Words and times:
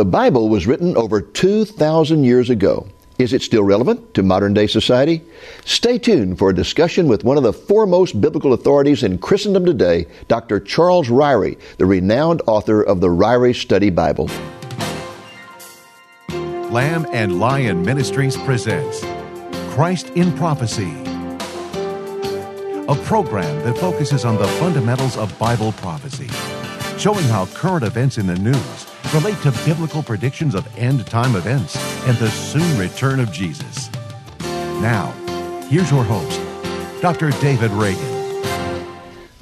The 0.00 0.06
Bible 0.06 0.48
was 0.48 0.66
written 0.66 0.96
over 0.96 1.20
2,000 1.20 2.24
years 2.24 2.48
ago. 2.48 2.88
Is 3.18 3.34
it 3.34 3.42
still 3.42 3.62
relevant 3.62 4.14
to 4.14 4.22
modern 4.22 4.54
day 4.54 4.66
society? 4.66 5.20
Stay 5.66 5.98
tuned 5.98 6.38
for 6.38 6.48
a 6.48 6.54
discussion 6.54 7.06
with 7.06 7.22
one 7.22 7.36
of 7.36 7.42
the 7.42 7.52
foremost 7.52 8.18
biblical 8.18 8.54
authorities 8.54 9.02
in 9.02 9.18
Christendom 9.18 9.66
today, 9.66 10.06
Dr. 10.26 10.58
Charles 10.58 11.08
Ryrie, 11.08 11.58
the 11.76 11.84
renowned 11.84 12.40
author 12.46 12.80
of 12.80 13.02
the 13.02 13.08
Ryrie 13.08 13.54
Study 13.54 13.90
Bible. 13.90 14.30
Lamb 16.70 17.06
and 17.12 17.38
Lion 17.38 17.84
Ministries 17.84 18.38
presents 18.38 19.04
Christ 19.74 20.08
in 20.16 20.34
Prophecy, 20.34 20.90
a 22.88 22.94
program 23.04 23.62
that 23.64 23.76
focuses 23.76 24.24
on 24.24 24.38
the 24.38 24.48
fundamentals 24.48 25.18
of 25.18 25.38
Bible 25.38 25.72
prophecy, 25.72 26.28
showing 26.98 27.26
how 27.26 27.44
current 27.48 27.84
events 27.84 28.16
in 28.16 28.26
the 28.26 28.36
news 28.36 28.89
relate 29.14 29.40
to 29.42 29.50
biblical 29.64 30.02
predictions 30.02 30.54
of 30.54 30.66
end 30.78 31.06
time 31.06 31.34
events 31.34 31.76
and 32.06 32.16
the 32.18 32.30
soon 32.30 32.78
return 32.78 33.18
of 33.18 33.32
Jesus. 33.32 33.90
Now, 34.80 35.12
here's 35.68 35.90
your 35.90 36.04
host, 36.04 36.40
Dr. 37.02 37.30
David 37.40 37.70
Reagan. 37.72 38.19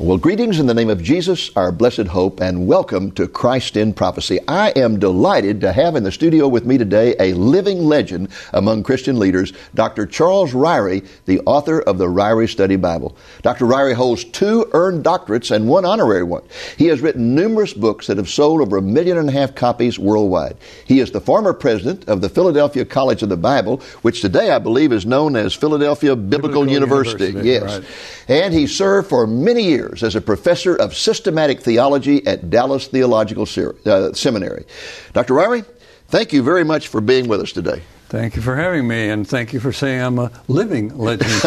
Well, 0.00 0.16
greetings 0.16 0.60
in 0.60 0.66
the 0.66 0.74
name 0.74 0.90
of 0.90 1.02
Jesus, 1.02 1.50
our 1.56 1.72
blessed 1.72 2.06
hope, 2.06 2.40
and 2.40 2.68
welcome 2.68 3.10
to 3.12 3.26
Christ 3.26 3.76
in 3.76 3.92
Prophecy. 3.92 4.38
I 4.46 4.70
am 4.76 5.00
delighted 5.00 5.60
to 5.62 5.72
have 5.72 5.96
in 5.96 6.04
the 6.04 6.12
studio 6.12 6.46
with 6.46 6.64
me 6.64 6.78
today 6.78 7.16
a 7.18 7.32
living 7.32 7.80
legend 7.80 8.28
among 8.52 8.84
Christian 8.84 9.18
leaders, 9.18 9.52
Dr. 9.74 10.06
Charles 10.06 10.52
Ryrie, 10.52 11.04
the 11.26 11.40
author 11.46 11.80
of 11.80 11.98
the 11.98 12.06
Ryrie 12.06 12.48
Study 12.48 12.76
Bible. 12.76 13.16
Dr. 13.42 13.64
Ryrie 13.64 13.94
holds 13.94 14.22
two 14.22 14.70
earned 14.72 15.04
doctorates 15.04 15.50
and 15.50 15.66
one 15.66 15.84
honorary 15.84 16.22
one. 16.22 16.44
He 16.76 16.86
has 16.86 17.00
written 17.00 17.34
numerous 17.34 17.74
books 17.74 18.06
that 18.06 18.18
have 18.18 18.28
sold 18.28 18.60
over 18.60 18.76
a 18.76 18.82
million 18.82 19.18
and 19.18 19.28
a 19.28 19.32
half 19.32 19.56
copies 19.56 19.98
worldwide. 19.98 20.56
He 20.84 21.00
is 21.00 21.10
the 21.10 21.20
former 21.20 21.52
president 21.52 22.06
of 22.08 22.20
the 22.20 22.28
Philadelphia 22.28 22.84
College 22.84 23.24
of 23.24 23.30
the 23.30 23.36
Bible, 23.36 23.78
which 24.02 24.20
today 24.20 24.52
I 24.52 24.60
believe 24.60 24.92
is 24.92 25.06
known 25.06 25.34
as 25.34 25.54
Philadelphia 25.54 26.14
Biblical, 26.14 26.62
Biblical 26.62 26.72
University. 26.72 27.24
University, 27.26 27.48
Yes. 27.50 27.78
right. 27.80 27.84
And 28.28 28.54
he 28.54 28.68
served 28.68 29.08
for 29.08 29.26
many 29.26 29.64
years 29.64 29.87
as 29.94 30.14
a 30.14 30.20
professor 30.20 30.76
of 30.76 30.94
systematic 30.94 31.60
theology 31.60 32.26
at 32.26 32.50
Dallas 32.50 32.86
Theological 32.88 33.46
Ser- 33.46 33.76
uh, 33.86 34.12
Seminary. 34.12 34.64
Dr. 35.12 35.34
Ryrie, 35.34 35.64
thank 36.08 36.32
you 36.32 36.42
very 36.42 36.64
much 36.64 36.88
for 36.88 37.00
being 37.00 37.28
with 37.28 37.40
us 37.40 37.52
today. 37.52 37.82
Thank 38.08 38.36
you 38.36 38.42
for 38.42 38.56
having 38.56 38.88
me, 38.88 39.10
and 39.10 39.28
thank 39.28 39.52
you 39.52 39.60
for 39.60 39.70
saying 39.70 40.00
I'm 40.00 40.18
a 40.18 40.32
living 40.48 40.96
legend. 40.96 41.30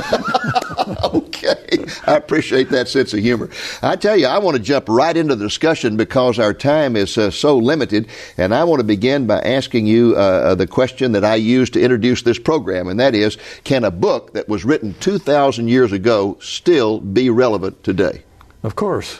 okay, 1.03 1.85
I 2.05 2.15
appreciate 2.15 2.69
that 2.69 2.87
sense 2.87 3.15
of 3.15 3.19
humor. 3.19 3.49
I 3.81 3.95
tell 3.95 4.15
you, 4.15 4.27
I 4.27 4.37
want 4.37 4.57
to 4.57 4.61
jump 4.61 4.85
right 4.87 5.17
into 5.17 5.35
the 5.35 5.43
discussion 5.43 5.97
because 5.97 6.37
our 6.37 6.53
time 6.53 6.95
is 6.95 7.17
uh, 7.17 7.31
so 7.31 7.57
limited, 7.57 8.09
and 8.37 8.53
I 8.53 8.63
want 8.65 8.79
to 8.79 8.83
begin 8.83 9.25
by 9.25 9.39
asking 9.39 9.87
you 9.87 10.15
uh, 10.15 10.53
the 10.53 10.67
question 10.67 11.13
that 11.13 11.25
I 11.25 11.33
used 11.33 11.73
to 11.73 11.81
introduce 11.81 12.21
this 12.21 12.37
program, 12.37 12.87
and 12.87 12.99
that 12.99 13.15
is 13.15 13.39
can 13.63 13.83
a 13.83 13.89
book 13.89 14.33
that 14.33 14.47
was 14.47 14.63
written 14.63 14.93
2,000 14.99 15.67
years 15.67 15.91
ago 15.91 16.37
still 16.41 16.99
be 16.99 17.31
relevant 17.31 17.83
today? 17.83 18.21
Of 18.63 18.75
course, 18.75 19.19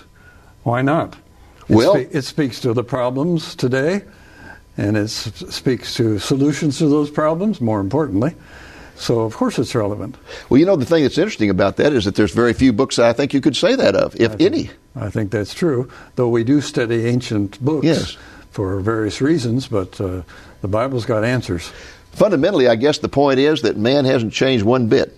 why 0.63 0.81
not? 0.81 1.15
It 1.67 1.75
Well- 1.75 1.95
spe- 1.95 2.15
it 2.15 2.23
speaks 2.25 2.59
to 2.61 2.73
the 2.73 2.83
problems 2.83 3.55
today, 3.55 4.01
and 4.77 4.97
it 4.97 5.03
s- 5.05 5.31
speaks 5.49 5.95
to 5.95 6.19
solutions 6.19 6.77
to 6.79 6.87
those 6.87 7.09
problems. 7.09 7.61
More 7.61 7.79
importantly, 7.79 8.35
so 8.95 9.21
of 9.21 9.35
course 9.35 9.57
it's 9.59 9.73
relevant. 9.75 10.15
Well, 10.49 10.59
you 10.59 10.65
know, 10.65 10.75
the 10.75 10.85
thing 10.85 11.03
that's 11.03 11.17
interesting 11.17 11.49
about 11.49 11.77
that 11.77 11.93
is 11.93 12.05
that 12.05 12.15
there's 12.15 12.33
very 12.33 12.53
few 12.53 12.73
books 12.73 12.99
I 12.99 13.13
think 13.13 13.33
you 13.33 13.41
could 13.41 13.55
say 13.55 13.75
that 13.75 13.95
of, 13.95 14.15
if 14.19 14.31
I 14.33 14.35
think- 14.35 14.53
any. 14.53 14.69
I 14.95 15.09
think 15.09 15.31
that's 15.31 15.53
true. 15.53 15.87
Though 16.17 16.27
we 16.29 16.43
do 16.43 16.59
study 16.61 17.05
ancient 17.07 17.63
books 17.63 17.85
Yes. 17.85 18.17
for 18.51 18.79
various 18.81 19.21
reasons, 19.21 19.67
but 19.67 19.99
uh, 20.01 20.21
the 20.61 20.67
Bible's 20.67 21.05
got 21.05 21.23
answers. 21.23 21.71
Fundamentally, 22.11 22.67
I 22.67 22.75
guess 22.75 22.97
the 22.97 23.07
point 23.07 23.39
is 23.39 23.61
that 23.61 23.77
man 23.77 24.03
hasn't 24.03 24.33
changed 24.33 24.65
one 24.65 24.87
bit. 24.87 25.17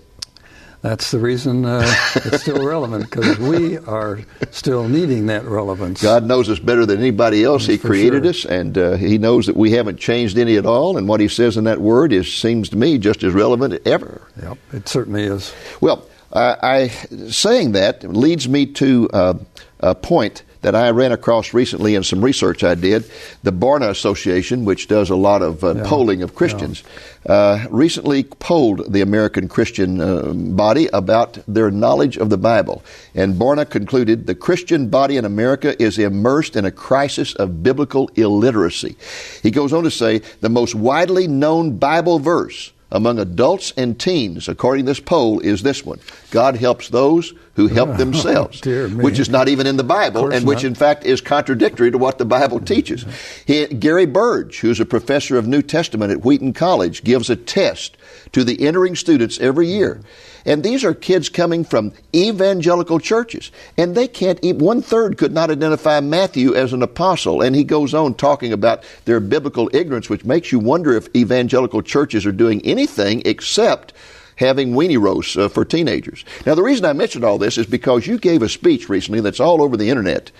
That's 0.83 1.11
the 1.11 1.19
reason 1.19 1.63
uh, 1.63 1.81
it's 2.15 2.41
still 2.41 2.67
relevant 2.67 3.09
because 3.09 3.39
we 3.39 3.77
are 3.77 4.19
still 4.51 4.89
needing 4.89 5.27
that 5.27 5.45
relevance. 5.45 6.01
God 6.01 6.25
knows 6.25 6.49
us 6.49 6.59
better 6.59 6.85
than 6.85 6.99
anybody 6.99 7.41
else. 7.45 7.65
He 7.65 7.77
For 7.77 7.87
created 7.87 8.23
sure. 8.23 8.29
us, 8.31 8.45
and 8.45 8.77
uh, 8.77 8.91
He 8.97 9.17
knows 9.17 9.45
that 9.45 9.55
we 9.55 9.71
haven't 9.71 9.97
changed 9.97 10.37
any 10.37 10.57
at 10.57 10.65
all. 10.65 10.97
And 10.97 11.07
what 11.07 11.21
He 11.21 11.29
says 11.29 11.55
in 11.55 11.63
that 11.63 11.79
word 11.79 12.11
is 12.11 12.31
seems 12.31 12.67
to 12.69 12.75
me 12.75 12.97
just 12.97 13.23
as 13.23 13.33
relevant 13.33 13.73
as 13.75 13.79
ever. 13.85 14.27
Yep, 14.41 14.57
it 14.73 14.89
certainly 14.89 15.23
is. 15.23 15.53
Well, 15.79 16.05
I, 16.33 16.57
I 16.61 16.87
saying 17.29 17.71
that 17.71 18.03
leads 18.03 18.49
me 18.49 18.65
to 18.73 19.09
uh, 19.13 19.33
a 19.79 19.95
point 19.95 20.43
that 20.63 20.75
I 20.75 20.89
ran 20.89 21.11
across 21.11 21.53
recently 21.53 21.95
in 21.95 22.03
some 22.03 22.23
research 22.23 22.63
I 22.63 22.75
did. 22.75 23.05
The 23.43 23.51
Barna 23.51 23.89
Association, 23.89 24.65
which 24.65 24.87
does 24.87 25.09
a 25.09 25.15
lot 25.15 25.41
of 25.41 25.63
uh, 25.63 25.75
Yeah. 25.75 25.83
polling 25.85 26.23
of 26.23 26.35
Christians, 26.35 26.83
uh, 27.27 27.65
recently 27.69 28.23
polled 28.23 28.91
the 28.91 29.01
American 29.01 29.47
Christian 29.47 30.01
uh, 30.01 30.33
body 30.33 30.89
about 30.91 31.37
their 31.47 31.69
knowledge 31.71 32.17
of 32.17 32.29
the 32.29 32.37
Bible. 32.37 32.83
And 33.13 33.35
Barna 33.35 33.69
concluded 33.69 34.25
the 34.25 34.35
Christian 34.35 34.89
body 34.89 35.17
in 35.17 35.25
America 35.25 35.81
is 35.81 35.97
immersed 35.97 36.55
in 36.55 36.65
a 36.65 36.71
crisis 36.71 37.35
of 37.35 37.61
biblical 37.61 38.09
illiteracy. 38.15 38.95
He 39.41 39.51
goes 39.51 39.73
on 39.73 39.83
to 39.83 39.91
say 39.91 40.21
the 40.41 40.49
most 40.49 40.75
widely 40.75 41.27
known 41.27 41.77
Bible 41.77 42.19
verse 42.19 42.71
among 42.91 43.17
adults 43.17 43.73
and 43.75 43.99
teens, 43.99 44.47
according 44.47 44.85
to 44.85 44.91
this 44.91 44.99
poll, 44.99 45.39
is 45.39 45.63
this 45.63 45.83
one 45.83 45.99
God 46.29 46.55
helps 46.55 46.89
those 46.89 47.33
who 47.55 47.67
help 47.67 47.89
ah, 47.89 47.97
themselves, 47.97 48.61
dear 48.61 48.89
which 48.89 49.19
is 49.19 49.29
not 49.29 49.47
even 49.47 49.67
in 49.67 49.77
the 49.77 49.83
Bible, 49.83 50.31
and 50.31 50.45
which, 50.45 50.63
not. 50.63 50.65
in 50.65 50.75
fact, 50.75 51.05
is 51.05 51.21
contradictory 51.21 51.91
to 51.91 51.97
what 51.97 52.17
the 52.17 52.25
Bible 52.25 52.57
mm-hmm. 52.57 52.65
teaches. 52.65 53.05
He, 53.45 53.67
Gary 53.67 54.05
Burge, 54.05 54.59
who's 54.59 54.79
a 54.79 54.85
professor 54.85 55.37
of 55.37 55.47
New 55.47 55.61
Testament 55.61 56.11
at 56.11 56.25
Wheaton 56.25 56.53
College, 56.53 57.03
gives 57.03 57.29
a 57.29 57.35
test 57.35 57.97
to 58.31 58.43
the 58.43 58.65
entering 58.65 58.95
students 58.95 59.39
every 59.39 59.67
year. 59.67 59.95
Mm-hmm. 59.95 60.29
And 60.45 60.63
these 60.63 60.83
are 60.83 60.93
kids 60.93 61.29
coming 61.29 61.63
from 61.63 61.93
evangelical 62.13 62.99
churches. 62.99 63.51
And 63.77 63.95
they 63.95 64.07
can't, 64.07 64.43
one 64.57 64.81
third 64.81 65.17
could 65.17 65.31
not 65.31 65.49
identify 65.49 65.99
Matthew 66.01 66.53
as 66.53 66.73
an 66.73 66.83
apostle. 66.83 67.41
And 67.41 67.55
he 67.55 67.63
goes 67.63 67.93
on 67.93 68.15
talking 68.15 68.51
about 68.51 68.83
their 69.05 69.19
biblical 69.19 69.69
ignorance, 69.73 70.09
which 70.09 70.25
makes 70.25 70.51
you 70.51 70.59
wonder 70.59 70.95
if 70.95 71.13
evangelical 71.15 71.81
churches 71.81 72.25
are 72.25 72.31
doing 72.31 72.61
anything 72.65 73.21
except 73.25 73.93
having 74.37 74.73
weenie 74.73 74.99
roasts 75.01 75.35
uh, 75.37 75.47
for 75.49 75.63
teenagers. 75.65 76.25
Now, 76.45 76.55
the 76.55 76.63
reason 76.63 76.85
I 76.85 76.93
mentioned 76.93 77.23
all 77.23 77.37
this 77.37 77.57
is 77.57 77.65
because 77.65 78.07
you 78.07 78.17
gave 78.17 78.41
a 78.41 78.49
speech 78.49 78.89
recently 78.89 79.21
that's 79.21 79.39
all 79.39 79.61
over 79.61 79.77
the 79.77 79.89
internet. 79.89 80.31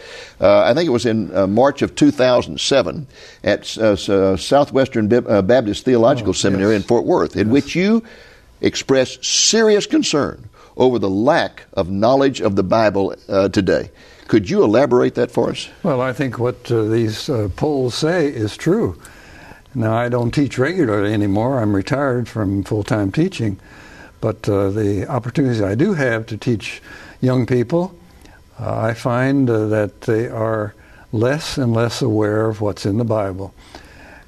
Uh, 0.41 0.63
I 0.63 0.73
think 0.73 0.87
it 0.87 0.91
was 0.91 1.05
in 1.05 1.35
uh, 1.35 1.47
March 1.47 1.81
of 1.81 1.95
2007 1.95 3.07
at 3.43 3.77
uh, 3.77 3.91
uh, 3.91 4.37
Southwestern 4.37 5.11
uh, 5.13 5.41
Baptist 5.41 5.85
Theological 5.85 6.29
Oh, 6.29 6.33
Seminary 6.33 6.73
yes. 6.73 6.81
in 6.83 6.87
Fort 6.87 7.05
Worth, 7.05 7.35
in 7.35 7.49
which 7.49 7.75
you 7.75 8.03
expressed 8.61 9.23
serious 9.25 9.85
concern 9.85 10.49
over 10.77 10.97
the 10.97 11.09
lack 11.09 11.63
of 11.73 11.89
knowledge 11.89 12.41
of 12.41 12.55
the 12.55 12.63
Bible 12.63 13.15
uh, 13.29 13.49
today. 13.49 13.91
Could 14.27 14.49
you 14.49 14.63
elaborate 14.63 15.15
that 15.15 15.29
for 15.31 15.49
us? 15.51 15.69
Well, 15.83 16.01
I 16.01 16.13
think 16.13 16.39
what 16.39 16.71
uh, 16.71 16.83
these 16.83 17.29
uh, 17.29 17.49
polls 17.55 17.93
say 17.93 18.27
is 18.27 18.57
true. 18.57 18.97
Now, 19.75 19.95
I 19.95 20.09
don't 20.09 20.31
teach 20.31 20.57
regularly 20.57 21.13
anymore. 21.13 21.59
I'm 21.59 21.75
retired 21.75 22.27
from 22.27 22.63
full 22.63 22.83
time 22.83 23.11
teaching. 23.11 23.59
But 24.21 24.47
uh, 24.47 24.69
the 24.69 25.07
opportunities 25.07 25.61
I 25.61 25.75
do 25.75 25.93
have 25.93 26.25
to 26.27 26.37
teach 26.37 26.81
young 27.19 27.45
people, 27.45 27.93
uh, 28.59 28.79
I 28.79 28.93
find 28.93 29.49
uh, 29.49 29.67
that 29.67 30.01
they 30.01 30.27
are 30.27 30.75
less 31.11 31.57
and 31.57 31.73
less 31.73 32.01
aware 32.01 32.47
of 32.47 32.61
what's 32.61 32.85
in 32.85 32.97
the 32.97 33.03
Bible. 33.03 33.53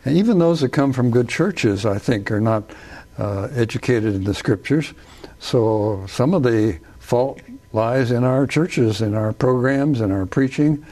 And 0.03 0.17
even 0.17 0.39
those 0.39 0.61
that 0.61 0.69
come 0.69 0.93
from 0.93 1.11
good 1.11 1.29
churches, 1.29 1.85
I 1.85 1.97
think, 1.97 2.29
are 2.31 2.41
not 2.41 2.71
uh, 3.17 3.47
educated 3.55 4.15
in 4.15 4.23
the 4.23 4.33
scriptures. 4.33 4.93
So 5.39 6.05
some 6.07 6.33
of 6.33 6.43
the 6.43 6.79
fault 6.99 7.39
lies 7.71 8.11
in 8.11 8.23
our 8.23 8.47
churches, 8.47 9.01
in 9.01 9.13
our 9.13 9.31
programs, 9.31 10.01
in 10.01 10.11
our 10.11 10.25
preaching. 10.25 10.85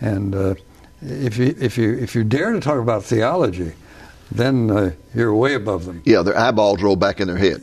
And 0.00 0.34
uh, 0.34 0.54
if 1.02 1.36
you 1.36 1.54
if 1.58 1.78
you 1.78 1.96
if 1.98 2.14
you 2.14 2.24
dare 2.24 2.52
to 2.52 2.60
talk 2.60 2.78
about 2.78 3.04
theology, 3.04 3.72
then 4.32 4.70
uh, 4.70 4.92
you're 5.14 5.34
way 5.34 5.54
above 5.54 5.86
them, 5.86 6.02
Yeah, 6.04 6.22
their 6.22 6.38
eyeballs 6.38 6.82
roll 6.82 6.96
back 6.96 7.20
in 7.20 7.26
their 7.26 7.36
head. 7.36 7.60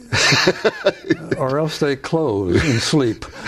or 1.37 1.59
else 1.59 1.79
they 1.79 1.95
close 1.95 2.61
and 2.63 2.81
sleep. 2.81 3.25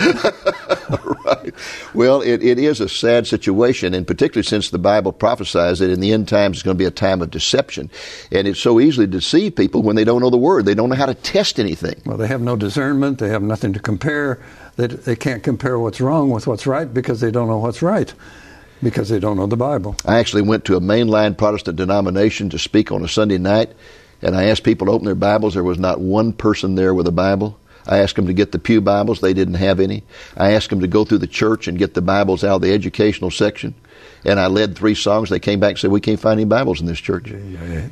right. 1.24 1.52
Well, 1.94 2.22
it, 2.22 2.42
it 2.42 2.58
is 2.58 2.80
a 2.80 2.88
sad 2.88 3.26
situation, 3.26 3.94
and 3.94 4.06
particularly 4.06 4.44
since 4.44 4.70
the 4.70 4.78
Bible 4.78 5.12
prophesies 5.12 5.80
that 5.80 5.90
in 5.90 6.00
the 6.00 6.12
end 6.12 6.28
times 6.28 6.58
it's 6.58 6.62
going 6.62 6.76
to 6.76 6.78
be 6.78 6.86
a 6.86 6.90
time 6.90 7.20
of 7.20 7.30
deception. 7.30 7.90
And 8.32 8.48
it's 8.48 8.60
so 8.60 8.80
easily 8.80 9.06
to 9.06 9.10
deceive 9.12 9.54
people 9.54 9.82
when 9.82 9.96
they 9.96 10.04
don't 10.04 10.20
know 10.20 10.30
the 10.30 10.38
Word. 10.38 10.64
They 10.64 10.74
don't 10.74 10.88
know 10.88 10.96
how 10.96 11.06
to 11.06 11.14
test 11.14 11.60
anything. 11.60 12.00
Well, 12.06 12.16
they 12.16 12.28
have 12.28 12.40
no 12.40 12.56
discernment. 12.56 13.18
They 13.18 13.28
have 13.28 13.42
nothing 13.42 13.72
to 13.74 13.80
compare. 13.80 14.40
They, 14.76 14.86
they 14.86 15.16
can't 15.16 15.42
compare 15.42 15.78
what's 15.78 16.00
wrong 16.00 16.30
with 16.30 16.46
what's 16.46 16.66
right 16.66 16.92
because 16.92 17.20
they 17.20 17.30
don't 17.30 17.48
know 17.48 17.58
what's 17.58 17.82
right, 17.82 18.12
because 18.82 19.08
they 19.08 19.18
don't 19.18 19.36
know 19.36 19.46
the 19.46 19.56
Bible. 19.56 19.96
I 20.04 20.18
actually 20.18 20.42
went 20.42 20.64
to 20.66 20.76
a 20.76 20.80
mainline 20.80 21.36
Protestant 21.36 21.76
denomination 21.76 22.50
to 22.50 22.58
speak 22.58 22.92
on 22.92 23.04
a 23.04 23.08
Sunday 23.08 23.38
night, 23.38 23.72
and 24.22 24.36
I 24.36 24.44
asked 24.44 24.64
people 24.64 24.86
to 24.86 24.92
open 24.92 25.06
their 25.06 25.14
Bibles. 25.14 25.54
There 25.54 25.64
was 25.64 25.78
not 25.78 26.00
one 26.00 26.32
person 26.32 26.74
there 26.74 26.94
with 26.94 27.06
a 27.06 27.12
Bible. 27.12 27.58
I 27.86 27.98
asked 27.98 28.16
them 28.16 28.26
to 28.26 28.32
get 28.32 28.52
the 28.52 28.58
Pew 28.58 28.80
Bibles. 28.80 29.20
They 29.20 29.32
didn't 29.32 29.54
have 29.54 29.80
any. 29.80 30.04
I 30.36 30.52
asked 30.52 30.70
them 30.70 30.80
to 30.80 30.86
go 30.86 31.04
through 31.04 31.18
the 31.18 31.26
church 31.26 31.66
and 31.66 31.78
get 31.78 31.94
the 31.94 32.02
Bibles 32.02 32.44
out 32.44 32.56
of 32.56 32.62
the 32.62 32.72
educational 32.72 33.30
section. 33.30 33.74
And 34.24 34.38
I 34.38 34.48
led 34.48 34.76
three 34.76 34.94
songs. 34.94 35.30
They 35.30 35.40
came 35.40 35.60
back 35.60 35.70
and 35.70 35.78
said, 35.78 35.90
We 35.90 36.00
can't 36.00 36.20
find 36.20 36.38
any 36.38 36.46
Bibles 36.46 36.80
in 36.80 36.86
this 36.86 37.00
church. 37.00 37.30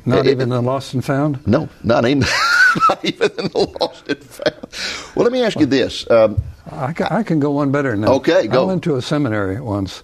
Not 0.05 0.27
it, 0.27 0.31
even 0.31 0.49
the 0.49 0.61
lost 0.61 0.93
and 0.93 1.03
found? 1.03 1.45
No, 1.47 1.69
not 1.83 2.05
even, 2.05 2.19
not 2.89 3.03
even 3.03 3.31
in 3.31 3.47
the 3.47 3.77
lost 3.81 4.07
and 4.07 4.23
found. 4.23 5.15
Well, 5.15 5.23
let 5.23 5.33
me 5.33 5.43
ask 5.43 5.59
you 5.59 5.65
this. 5.65 6.09
Um, 6.09 6.41
I, 6.71 6.93
can, 6.93 7.07
I 7.07 7.23
can 7.23 7.39
go 7.39 7.51
one 7.51 7.71
better 7.71 7.95
now. 7.95 8.13
Okay, 8.13 8.47
go. 8.47 8.63
I 8.63 8.65
went 8.67 8.83
to 8.83 8.95
a 8.95 9.01
seminary 9.01 9.59
once, 9.59 10.03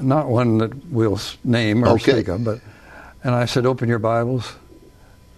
not 0.00 0.28
one 0.28 0.58
that 0.58 0.86
we'll 0.90 1.20
name 1.44 1.84
or 1.84 1.88
Okay. 1.90 2.12
speak 2.12 2.28
of, 2.28 2.44
but, 2.44 2.60
and 3.24 3.34
I 3.34 3.44
said, 3.46 3.66
Open 3.66 3.88
your 3.88 3.98
Bibles. 3.98 4.54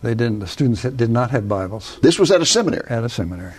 They 0.03 0.15
didn't. 0.15 0.39
The 0.41 0.47
students 0.47 0.83
did 0.83 1.11
not 1.11 1.31
have 1.31 1.47
Bibles 1.49 1.99
this 2.01 2.19
was 2.19 2.31
at 2.31 2.41
a 2.41 2.47
seminary. 2.47 2.87
at 2.89 3.05
a 3.05 3.09
seminary. 3.09 3.53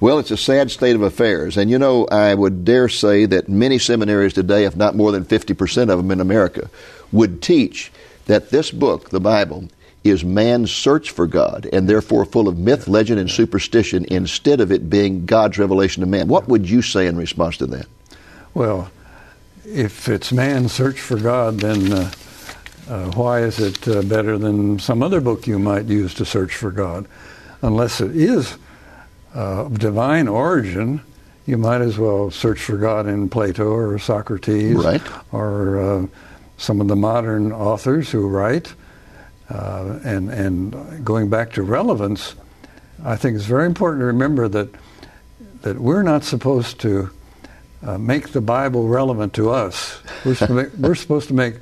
Well, 0.00 0.18
it's 0.20 0.30
a 0.30 0.36
sad 0.36 0.70
state 0.70 0.94
of 0.96 1.02
affairs. 1.02 1.56
And 1.56 1.70
you 1.70 1.78
know, 1.78 2.06
I 2.06 2.34
would 2.34 2.64
dare 2.64 2.88
say 2.88 3.26
that 3.26 3.48
many 3.48 3.78
seminaries 3.78 4.32
today, 4.32 4.64
if 4.64 4.76
not 4.76 4.94
more 4.96 5.10
than 5.12 5.24
50% 5.24 5.82
of 5.90 5.98
them 5.98 6.10
in 6.12 6.20
America, 6.20 6.70
would 7.12 7.42
teach 7.42 7.90
that 8.26 8.50
this 8.50 8.70
book, 8.70 9.10
the 9.10 9.18
Bible, 9.20 9.68
is 10.04 10.24
man's 10.24 10.70
search 10.72 11.10
for 11.10 11.26
God 11.26 11.68
and 11.72 11.88
therefore 11.88 12.24
full 12.24 12.46
of 12.48 12.56
myth, 12.58 12.86
legend, 12.86 13.18
and 13.18 13.28
superstition 13.30 14.04
instead 14.08 14.60
of 14.60 14.70
it 14.70 14.88
being 14.88 15.26
God's 15.26 15.58
revelation 15.58 16.00
to 16.02 16.06
man. 16.06 16.28
What 16.28 16.48
would 16.48 16.68
you 16.70 16.80
say 16.82 17.06
in 17.08 17.16
response 17.16 17.56
to 17.58 17.66
that? 17.66 17.86
Well, 18.54 18.90
if 19.74 20.08
it's 20.08 20.32
man's 20.32 20.72
search 20.72 21.00
for 21.00 21.16
God, 21.16 21.60
then 21.60 21.92
uh, 21.92 22.10
uh, 22.88 23.10
why 23.12 23.40
is 23.40 23.58
it 23.58 23.86
uh, 23.86 24.02
better 24.02 24.38
than 24.38 24.78
some 24.78 25.02
other 25.02 25.20
book 25.20 25.46
you 25.46 25.58
might 25.58 25.84
use 25.86 26.14
to 26.14 26.24
search 26.24 26.54
for 26.54 26.70
God? 26.70 27.06
Unless 27.62 28.00
it 28.00 28.16
is 28.16 28.56
uh, 29.34 29.66
of 29.66 29.78
divine 29.78 30.28
origin, 30.28 31.00
you 31.46 31.58
might 31.58 31.80
as 31.80 31.98
well 31.98 32.30
search 32.30 32.60
for 32.60 32.76
God 32.76 33.06
in 33.06 33.28
Plato 33.28 33.70
or 33.70 33.98
Socrates 33.98 34.76
Right. 34.76 35.02
or 35.32 35.80
uh, 35.80 36.06
some 36.56 36.80
of 36.80 36.88
the 36.88 36.96
modern 36.96 37.52
authors 37.52 38.10
who 38.10 38.26
write. 38.28 38.74
Uh, 39.50 39.98
and, 40.04 40.28
and 40.30 41.04
going 41.04 41.30
back 41.30 41.52
to 41.54 41.62
relevance, 41.62 42.34
I 43.02 43.16
think 43.16 43.36
it's 43.36 43.46
very 43.46 43.64
important 43.66 44.00
to 44.02 44.06
remember 44.06 44.46
that, 44.48 44.68
that 45.62 45.78
we're 45.78 46.02
not 46.02 46.22
supposed 46.24 46.80
to 46.80 47.10
uh, 47.82 47.98
make 47.98 48.30
the 48.30 48.40
Bible 48.40 48.88
relevant 48.88 49.34
to 49.34 49.50
us. 49.50 50.00
We're, 50.24 50.34
supposed 50.34 50.48
to 50.48 50.54
make, 50.54 50.72
we're 50.74 50.94
supposed 50.94 51.28
to 51.28 51.34
make 51.34 51.54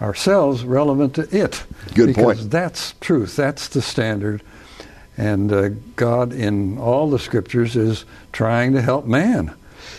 ourselves 0.00 0.64
relevant 0.64 1.14
to 1.14 1.22
it. 1.36 1.62
Good 1.94 2.08
because 2.08 2.38
point. 2.38 2.50
that's 2.50 2.94
truth. 3.00 3.36
That's 3.36 3.68
the 3.68 3.82
standard. 3.82 4.42
And 5.16 5.52
uh, 5.52 5.68
God, 5.96 6.32
in 6.32 6.78
all 6.78 7.10
the 7.10 7.18
scriptures, 7.18 7.76
is 7.76 8.04
trying 8.32 8.72
to 8.72 8.82
help 8.82 9.06
man, 9.06 9.54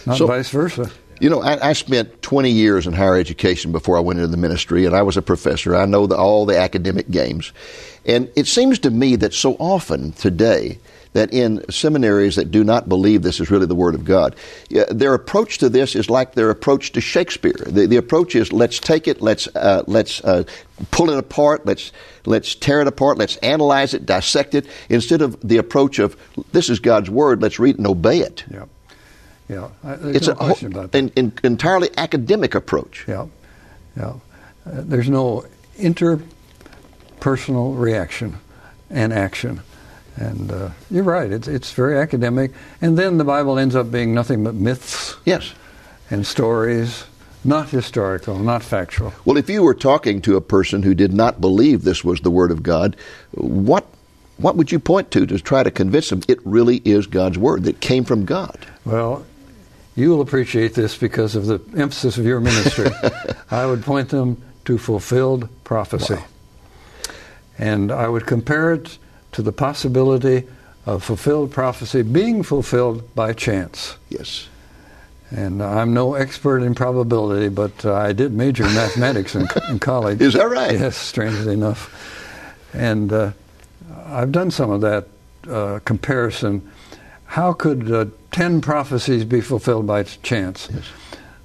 not 0.05 0.17
So- 0.17 0.27
vice 0.27 0.49
versa. 0.49 0.91
You 1.19 1.29
know, 1.29 1.43
I, 1.43 1.69
I 1.69 1.73
spent 1.73 2.23
20 2.23 2.49
years 2.49 2.87
in 2.87 2.93
higher 2.93 3.15
education 3.15 3.71
before 3.71 3.95
I 3.95 3.99
went 3.99 4.17
into 4.17 4.31
the 4.31 4.37
ministry, 4.37 4.87
and 4.87 4.95
I 4.95 5.03
was 5.03 5.17
a 5.17 5.21
professor. 5.21 5.75
I 5.75 5.85
know 5.85 6.07
the, 6.07 6.17
all 6.17 6.47
the 6.47 6.57
academic 6.57 7.11
games. 7.11 7.53
And 8.07 8.27
it 8.35 8.47
seems 8.47 8.79
to 8.79 8.89
me 8.89 9.17
that 9.17 9.31
so 9.35 9.53
often 9.59 10.13
today, 10.13 10.79
that 11.13 11.33
in 11.33 11.63
seminaries 11.69 12.37
that 12.37 12.51
do 12.51 12.63
not 12.63 12.87
believe 12.87 13.21
this 13.21 13.39
is 13.39 13.51
really 13.51 13.65
the 13.65 13.75
Word 13.75 13.95
of 13.95 14.05
God, 14.05 14.35
their 14.89 15.13
approach 15.13 15.57
to 15.57 15.69
this 15.69 15.95
is 15.95 16.09
like 16.09 16.35
their 16.35 16.49
approach 16.49 16.93
to 16.93 17.01
Shakespeare. 17.01 17.53
The, 17.65 17.87
the 17.87 17.97
approach 17.97 18.35
is 18.35 18.53
let's 18.53 18.79
take 18.79 19.07
it, 19.07 19.21
let's 19.21 19.47
uh, 19.55 19.83
let's 19.87 20.23
uh, 20.23 20.43
pull 20.91 21.09
it 21.09 21.17
apart, 21.17 21.65
let's 21.65 21.91
let's 22.25 22.55
tear 22.55 22.81
it 22.81 22.87
apart, 22.87 23.17
let's 23.17 23.35
analyze 23.37 23.93
it, 23.93 24.05
dissect 24.05 24.55
it, 24.55 24.67
instead 24.89 25.21
of 25.21 25.37
the 25.41 25.57
approach 25.57 25.99
of 25.99 26.15
this 26.53 26.69
is 26.69 26.79
God's 26.79 27.09
Word, 27.09 27.41
let's 27.41 27.59
read 27.59 27.75
it 27.75 27.79
and 27.79 27.87
obey 27.87 28.19
it. 28.19 28.45
Yeah. 28.49 28.65
Yeah. 29.49 29.67
There's 29.83 30.15
It's 30.15 30.27
no 30.27 30.33
a 30.33 30.37
question 30.37 30.71
about 30.71 30.93
that. 30.93 30.97
an, 30.97 31.11
an 31.17 31.33
entirely 31.43 31.89
academic 31.97 32.55
approach. 32.55 33.03
Yeah, 33.05 33.27
yeah. 33.97 34.13
Uh, 34.65 34.69
there's 34.83 35.09
no 35.09 35.45
interpersonal 35.77 37.77
reaction 37.77 38.37
and 38.89 39.11
action, 39.11 39.59
and 40.17 40.51
uh, 40.51 40.69
you're 40.89 41.03
right. 41.03 41.31
It's 41.31 41.47
it's 41.47 41.71
very 41.71 41.97
academic, 41.97 42.51
and 42.81 42.97
then 42.97 43.17
the 43.17 43.23
Bible 43.23 43.57
ends 43.57 43.75
up 43.75 43.91
being 43.91 44.13
nothing 44.13 44.43
but 44.43 44.53
myths 44.55 45.15
Yes. 45.25 45.53
and 46.09 46.25
stories, 46.27 47.05
not 47.43 47.69
historical, 47.69 48.37
not 48.37 48.61
factual. 48.63 49.13
Well, 49.25 49.37
if 49.37 49.49
you 49.49 49.63
were 49.63 49.73
talking 49.73 50.21
to 50.23 50.35
a 50.35 50.41
person 50.41 50.83
who 50.83 50.93
did 50.93 51.13
not 51.13 51.39
believe 51.41 51.83
this 51.83 52.03
was 52.03 52.21
the 52.21 52.31
Word 52.31 52.51
of 52.51 52.61
God, 52.63 52.95
what 53.31 53.85
what 54.37 54.55
would 54.57 54.71
you 54.71 54.79
point 54.79 55.11
to 55.11 55.25
to 55.27 55.39
try 55.39 55.63
to 55.63 55.71
convince 55.71 56.09
them 56.09 56.21
it 56.27 56.39
really 56.45 56.77
is 56.83 57.07
God's 57.07 57.37
Word 57.37 57.63
that 57.63 57.79
came 57.79 58.03
from 58.03 58.25
God? 58.25 58.57
Well, 58.85 59.25
you 59.95 60.09
will 60.09 60.21
appreciate 60.21 60.73
this 60.73 60.97
because 60.97 61.35
of 61.35 61.45
the 61.45 61.59
emphasis 61.77 62.17
of 62.17 62.25
your 62.25 62.39
ministry. 62.39 62.89
I 63.51 63.65
would 63.65 63.83
point 63.83 64.09
them 64.09 64.41
to 64.65 64.77
fulfilled 64.77 65.47
prophecy. 65.63 66.17
And 67.57 67.91
I 67.91 68.07
would 68.07 68.25
compare 68.25 68.73
it 68.73 68.97
to 69.33 69.41
the 69.41 69.51
possibility 69.51 70.47
of 70.85 71.03
fulfilled 71.03 71.51
prophecy 71.51 72.01
being 72.01 72.43
fulfilled 72.43 73.13
by 73.15 73.33
chance. 73.33 73.97
Yes. 74.09 74.47
And 75.29 75.63
I'm 75.63 75.93
no 75.93 76.15
expert 76.15 76.61
in 76.61 76.75
probability, 76.75 77.47
but 77.47 77.85
uh, 77.85 77.93
I 77.93 78.11
did 78.11 78.33
major 78.33 78.65
in 78.65 78.73
mathematics 78.73 79.33
in, 79.33 79.47
in 79.69 79.79
college. 79.79 80.19
Is 80.19 80.33
that 80.33 80.49
right? 80.49 80.73
Yes, 80.73 80.97
strangely 80.97 81.53
enough. 81.53 81.89
And 82.73 83.13
uh, 83.13 83.31
I've 84.07 84.31
done 84.31 84.51
some 84.51 84.71
of 84.71 84.81
that 84.81 85.07
uh, 85.49 85.79
comparison. 85.85 86.69
How 87.25 87.53
could 87.53 87.89
uh, 87.91 88.05
10 88.31 88.59
prophecies 88.59 89.23
be 89.23 89.39
fulfilled 89.39 89.87
by 89.87 90.03
chance? 90.03 90.67
Yes. 90.73 90.85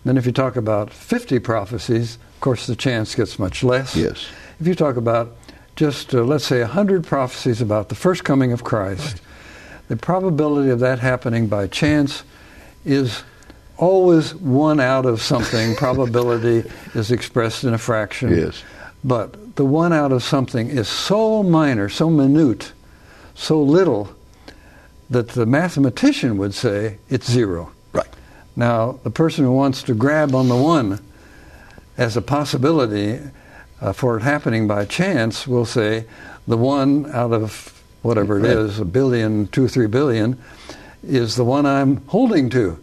Then, 0.05 0.17
if 0.17 0.27
you 0.27 0.33
talk 0.33 0.57
about 0.57 0.93
50 0.93 1.39
prophecies, 1.41 2.19
of 2.35 2.41
course, 2.41 2.67
the 2.67 2.77
chance 2.77 3.15
gets 3.15 3.39
much 3.39 3.65
less. 3.65 3.97
Yes. 3.97 4.27
If 4.61 4.67
you 4.67 4.75
talk 4.75 4.97
about 4.97 5.36
just, 5.77 6.15
uh, 6.15 6.23
let's 6.23 6.47
say, 6.47 6.61
100 6.61 7.05
prophecies 7.05 7.61
about 7.61 7.91
the 7.91 7.95
first 7.95 8.25
coming 8.25 8.53
of 8.53 8.65
Christ, 8.65 9.21
the 9.89 9.97
probability 9.97 10.71
of 10.71 10.81
that 10.81 10.99
happening 10.99 11.47
by 11.47 11.67
chance 11.67 12.25
is 12.85 13.23
always 13.77 14.35
one 14.35 14.81
out 14.81 15.05
of 15.05 15.21
something. 15.21 15.77
probability 15.77 16.69
is 16.95 17.11
expressed 17.11 17.63
in 17.63 17.75
a 17.75 17.79
fraction. 17.79 18.35
Yes. 18.35 18.65
But 19.05 19.57
the 19.57 19.67
one 19.67 19.93
out 19.93 20.13
of 20.13 20.23
something 20.23 20.69
is 20.71 20.89
so 20.89 21.43
minor, 21.43 21.89
so 21.89 22.09
minute, 22.11 22.73
so 23.35 23.63
little, 23.63 24.15
that 25.11 25.29
the 25.29 25.47
mathematician 25.47 26.39
would 26.39 26.55
say 26.55 26.99
it's 27.09 27.31
zero. 27.31 27.71
Right. 27.93 28.09
Now, 28.57 28.99
the 29.05 29.11
person 29.11 29.45
who 29.45 29.53
wants 29.53 29.83
to 29.85 29.95
grab 29.95 30.35
on 30.35 30.49
the 30.49 30.57
one 30.57 31.01
as 31.99 32.17
a 32.17 32.23
possibility 32.23 33.21
uh, 33.81 33.93
for 33.93 34.17
it 34.17 34.23
happening 34.23 34.67
by 34.67 34.85
chance 34.85 35.47
we'll 35.47 35.65
say 35.67 36.05
the 36.47 36.57
one 36.57 37.11
out 37.13 37.33
of 37.33 37.73
whatever 38.03 38.39
it 38.39 38.45
is, 38.45 38.79
a 38.79 38.85
billion, 38.85 39.49
two, 39.49 39.67
three 39.67 39.89
billion, 39.89 40.39
is 41.03 41.35
the 41.37 41.45
one 41.45 41.67
I'm 41.67 41.97
holding 42.07 42.49
to. 42.51 42.79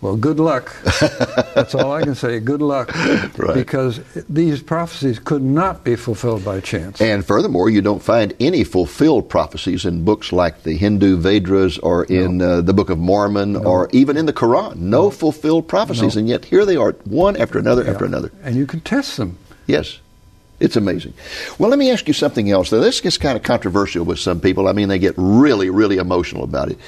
Well, 0.00 0.16
good 0.16 0.38
luck. 0.38 0.72
That's 1.56 1.74
all 1.74 1.90
I 1.90 2.02
can 2.02 2.14
say. 2.14 2.38
Good 2.38 2.62
luck. 2.62 2.94
Right. 3.36 3.52
Because 3.54 4.00
these 4.28 4.62
prophecies 4.62 5.18
could 5.18 5.42
not 5.42 5.82
be 5.82 5.96
fulfilled 5.96 6.44
by 6.44 6.60
chance. 6.60 7.00
And 7.00 7.26
furthermore, 7.26 7.68
you 7.68 7.82
don't 7.82 8.00
find 8.00 8.32
any 8.38 8.62
fulfilled 8.62 9.28
prophecies 9.28 9.84
in 9.84 10.04
books 10.04 10.32
like 10.32 10.62
the 10.62 10.76
Hindu 10.76 11.16
Vedas 11.16 11.78
or 11.78 12.04
in 12.04 12.40
uh, 12.40 12.60
the 12.60 12.72
Book 12.72 12.90
of 12.90 12.98
Mormon 12.98 13.56
or 13.56 13.88
even 13.90 14.16
in 14.16 14.26
the 14.26 14.32
Quran. 14.32 14.76
No, 14.76 15.10
fulfilled 15.10 15.66
prophecies, 15.66 16.14
No. 16.14 16.20
and 16.20 16.28
yet 16.28 16.44
here 16.44 16.64
they 16.64 16.76
are, 16.76 16.92
one 17.04 17.36
after 17.36 17.58
another 17.58 17.84
after 17.88 18.04
another. 18.04 18.30
And 18.44 18.54
you 18.54 18.66
can 18.66 18.80
test 18.80 19.16
them. 19.16 19.36
Yes. 19.66 19.98
It's 20.60 20.76
amazing. 20.76 21.14
Well, 21.58 21.70
let 21.70 21.78
me 21.78 21.90
ask 21.90 22.08
you 22.08 22.14
something 22.14 22.50
else. 22.50 22.72
Now, 22.72 22.80
this 22.80 23.00
gets 23.00 23.16
kind 23.16 23.36
of 23.36 23.44
controversial 23.44 24.04
with 24.04 24.18
some 24.18 24.40
people. 24.40 24.66
I 24.66 24.72
mean, 24.72 24.88
they 24.88 24.98
get 24.98 25.14
really, 25.16 25.70
really 25.70 25.98
emotional 25.98 26.42
about 26.42 26.70
it. 26.70 26.78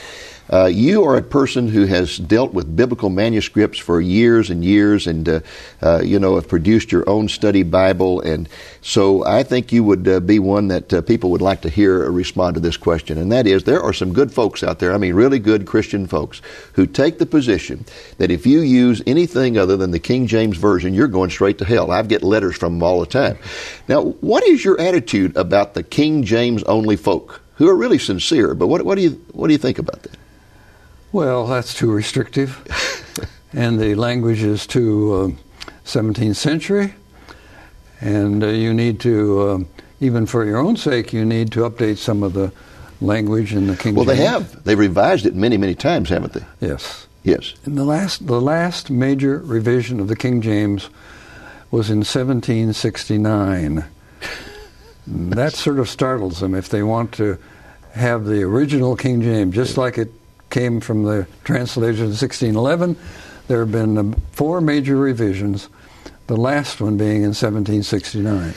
Uh, 0.51 0.67
you 0.67 1.05
are 1.05 1.17
a 1.17 1.23
person 1.23 1.69
who 1.69 1.87
has 1.87 2.19
dealt 2.19 2.53
with 2.53 2.75
biblical 2.75 3.09
manuscripts 3.09 3.79
for 3.79 4.01
years 4.01 4.51
and 4.51 4.65
years, 4.65 5.07
and 5.07 5.29
uh, 5.29 5.41
uh, 5.81 6.01
you 6.01 6.19
know 6.19 6.35
have 6.35 6.49
produced 6.49 6.91
your 6.91 7.09
own 7.09 7.29
study 7.29 7.63
Bible, 7.63 8.21
and 8.21 8.49
so 8.83 9.25
I 9.25 9.45
think 9.45 9.73
you 9.73 9.85
would 9.85 10.09
uh, 10.09 10.19
be 10.19 10.41
one 10.41 10.69
that 10.69 10.93
uh, 10.93 11.03
people 11.03 11.31
would 11.31 11.41
like 11.41 11.61
to 11.63 11.69
hear 11.69 12.11
respond 12.11 12.55
to 12.55 12.61
this 12.61 12.77
question, 12.77 13.17
and 13.17 13.31
that 13.31 13.47
is 13.47 13.63
there 13.63 13.81
are 13.81 13.93
some 13.93 14.13
good 14.13 14.33
folks 14.33 14.65
out 14.65 14.81
there. 14.81 14.93
I 14.93 14.99
mean, 14.99 15.15
really 15.15 15.39
good 15.39 15.67
Christian 15.67 16.09
folks 16.09 16.43
who 16.73 16.85
take 16.85 17.19
the 17.19 17.27
position 17.27 17.85
that 18.19 18.33
if 18.33 18.45
you 18.45 18.61
use 18.61 19.01
anything 19.07 19.57
other 19.57 19.77
than 19.77 19.93
the 19.93 20.01
King 20.01 20.27
James 20.27 20.57
version, 20.57 20.95
you're 20.95 21.07
going 21.07 21.31
straight 21.31 21.59
to 21.59 21.65
hell. 21.65 21.93
I 21.93 22.03
get 22.03 22.25
letters 22.25 22.57
from 22.57 22.75
them 22.75 22.83
all 22.83 22.99
the 22.99 23.07
time. 23.07 23.39
Now, 23.87 24.03
what 24.03 24.43
is 24.45 24.65
your 24.65 24.81
attitude 24.81 25.37
about 25.37 25.75
the 25.75 25.85
King 25.85 26.25
James 26.25 26.65
only 26.65 26.97
folk 26.97 27.41
who 27.55 27.69
are 27.69 27.77
really 27.77 27.99
sincere? 27.99 28.55
But 28.55 28.67
what, 28.67 28.85
what 28.85 28.97
do 28.97 29.03
you 29.03 29.11
what 29.33 29.47
do 29.47 29.53
you 29.53 29.59
think 29.59 29.79
about 29.79 30.03
that? 30.03 30.17
Well, 31.13 31.47
that's 31.47 31.75
too 31.75 31.91
restrictive. 31.91 32.63
and 33.53 33.81
the 33.81 33.95
language 33.97 34.43
is 34.43 34.67
too 34.67 35.37
uh, 35.37 35.71
17th 35.85 36.37
century. 36.37 36.95
And 38.01 38.45
uh, 38.45 38.49
you 38.49 38.73
need 38.73 39.01
to, 39.01 39.51
um, 39.51 39.69
even 40.01 40.27
for 40.27 40.45
your 40.45 40.59
own 40.59 40.77
sake, 40.77 41.13
you 41.13 41.25
need 41.25 41.51
to 41.53 41.61
update 41.61 41.99
some 41.99 42.23
of 42.23 42.33
the 42.33 42.53
language 43.01 43.53
in 43.53 43.67
the 43.67 43.77
King 43.77 43.95
James. 43.95 43.97
Well, 43.97 44.05
James. 44.07 44.19
they 44.19 44.25
have. 44.25 44.65
They've 44.65 44.79
revised 44.79 45.27
it 45.27 45.35
many, 45.35 45.57
many 45.57 45.75
times, 45.75 46.09
haven't 46.09 46.33
they? 46.33 46.45
Yes. 46.61 47.09
Yes. 47.25 47.55
And 47.65 47.77
the 47.77 47.85
last, 47.85 48.27
the 48.27 48.41
last 48.41 48.89
major 48.89 49.39
revision 49.39 50.01
of 50.01 50.09
the 50.09 50.17
King 50.17 50.41
James 50.41 50.89
was 51.71 51.91
in 51.91 51.99
1769. 51.99 53.85
that 55.07 55.53
sort 55.55 55.79
of 55.79 55.89
startles 55.89 56.41
them 56.41 56.55
if 56.55 56.69
they 56.69 56.83
want 56.83 57.13
to 57.13 57.37
have 57.93 58.25
the 58.25 58.43
original 58.43 58.97
King 58.97 59.21
James, 59.21 59.55
just 59.55 59.77
like 59.77 59.99
it 59.99 60.13
came 60.51 60.81
from 60.81 61.05
the 61.05 61.27
translation 61.45 62.05
of 62.05 62.11
1611. 62.11 62.97
There 63.49 63.61
have 63.61 63.73
been 63.73 63.99
um, 63.99 64.23
four 64.33 64.61
major 64.61 64.97
revisions, 64.97 65.69
the 66.27 66.37
last 66.37 66.81
one 66.81 66.97
being 66.97 67.23
in 67.23 67.35
1769. 67.35 68.55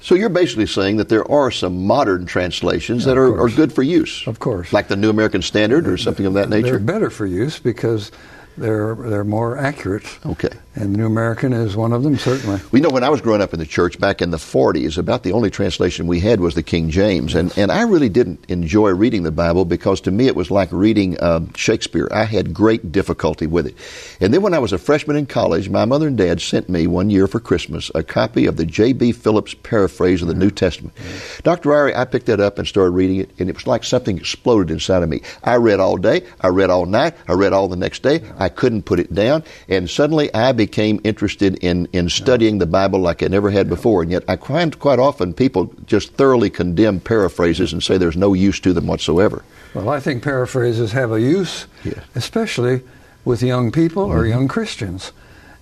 So 0.00 0.16
you're 0.16 0.28
basically 0.28 0.66
saying 0.66 0.96
that 0.96 1.08
there 1.08 1.30
are 1.30 1.50
some 1.52 1.86
modern 1.86 2.26
translations 2.26 3.04
that 3.04 3.16
are, 3.16 3.40
are 3.40 3.48
good 3.48 3.72
for 3.72 3.84
use. 3.84 4.26
Of 4.26 4.40
course. 4.40 4.72
Like 4.72 4.88
the 4.88 4.96
New 4.96 5.08
American 5.08 5.42
Standard 5.42 5.86
or 5.86 5.96
something 5.96 6.26
of 6.26 6.34
that 6.34 6.48
nature? 6.48 6.70
They're 6.70 6.78
better 6.80 7.08
for 7.08 7.24
use 7.24 7.60
because 7.60 8.10
they're 8.56 8.96
they're 8.96 9.24
more 9.24 9.56
accurate. 9.56 10.04
Okay. 10.26 10.50
And 10.74 10.94
the 10.94 10.98
New 10.98 11.06
American 11.06 11.52
is 11.52 11.76
one 11.76 11.92
of 11.92 12.02
them, 12.02 12.16
certainly. 12.16 12.58
We 12.70 12.80
know 12.80 12.88
when 12.88 13.04
I 13.04 13.10
was 13.10 13.20
growing 13.20 13.42
up 13.42 13.52
in 13.52 13.58
the 13.58 13.66
church 13.66 14.00
back 14.00 14.22
in 14.22 14.30
the 14.30 14.38
40s, 14.38 14.96
about 14.96 15.22
the 15.22 15.32
only 15.32 15.50
translation 15.50 16.06
we 16.06 16.18
had 16.18 16.40
was 16.40 16.54
the 16.54 16.62
King 16.62 16.88
James. 16.88 17.34
And, 17.34 17.56
and 17.58 17.70
I 17.70 17.82
really 17.82 18.08
didn't 18.08 18.46
enjoy 18.48 18.90
reading 18.90 19.22
the 19.22 19.30
Bible 19.30 19.66
because 19.66 20.00
to 20.02 20.10
me 20.10 20.28
it 20.28 20.36
was 20.36 20.50
like 20.50 20.70
reading 20.72 21.22
um, 21.22 21.52
Shakespeare. 21.54 22.08
I 22.10 22.24
had 22.24 22.54
great 22.54 22.90
difficulty 22.90 23.46
with 23.46 23.66
it. 23.66 23.76
And 24.18 24.32
then 24.32 24.40
when 24.40 24.54
I 24.54 24.60
was 24.60 24.72
a 24.72 24.78
freshman 24.78 25.16
in 25.16 25.26
college, 25.26 25.68
my 25.68 25.84
mother 25.84 26.06
and 26.06 26.16
dad 26.16 26.40
sent 26.40 26.70
me 26.70 26.86
one 26.86 27.10
year 27.10 27.26
for 27.26 27.38
Christmas 27.38 27.90
a 27.94 28.02
copy 28.02 28.46
of 28.46 28.56
the 28.56 28.64
J.B. 28.64 29.12
Phillips 29.12 29.52
paraphrase 29.52 30.22
of 30.22 30.28
the 30.28 30.34
New 30.34 30.50
Testament. 30.50 30.96
Dr. 31.42 31.68
Ryrie, 31.68 31.94
I 31.94 32.06
picked 32.06 32.26
that 32.26 32.40
up 32.40 32.58
and 32.58 32.66
started 32.66 32.92
reading 32.92 33.16
it, 33.16 33.30
and 33.38 33.50
it 33.50 33.56
was 33.56 33.66
like 33.66 33.84
something 33.84 34.16
exploded 34.16 34.70
inside 34.70 35.02
of 35.02 35.10
me. 35.10 35.20
I 35.44 35.56
read 35.56 35.80
all 35.80 35.98
day, 35.98 36.22
I 36.40 36.48
read 36.48 36.70
all 36.70 36.86
night, 36.86 37.14
I 37.28 37.32
read 37.32 37.52
all 37.52 37.68
the 37.68 37.76
next 37.76 38.02
day. 38.02 38.22
I 38.38 38.48
couldn't 38.48 38.82
put 38.82 39.00
it 39.00 39.12
down, 39.12 39.44
and 39.68 39.90
suddenly 39.90 40.32
I 40.32 40.52
became 40.66 41.00
interested 41.02 41.56
in, 41.56 41.88
in 41.92 42.08
studying 42.08 42.58
the 42.58 42.66
Bible 42.66 43.00
like 43.00 43.20
I 43.20 43.26
never 43.26 43.50
had 43.50 43.68
before. 43.68 44.02
And 44.02 44.12
yet, 44.12 44.22
I 44.28 44.36
find 44.36 44.78
quite 44.78 45.00
often 45.00 45.34
people 45.34 45.74
just 45.86 46.14
thoroughly 46.14 46.50
condemn 46.50 47.00
paraphrases 47.00 47.72
and 47.72 47.82
say 47.82 47.98
there's 47.98 48.16
no 48.16 48.32
use 48.32 48.60
to 48.60 48.72
them 48.72 48.86
whatsoever. 48.86 49.42
Well, 49.74 49.88
I 49.88 49.98
think 49.98 50.22
paraphrases 50.22 50.92
have 50.92 51.10
a 51.10 51.20
use, 51.20 51.66
Yes. 51.82 51.98
especially 52.14 52.82
with 53.24 53.42
young 53.42 53.72
people 53.72 54.04
or 54.04 54.20
mm-hmm. 54.20 54.30
young 54.30 54.48
Christians. 54.48 55.10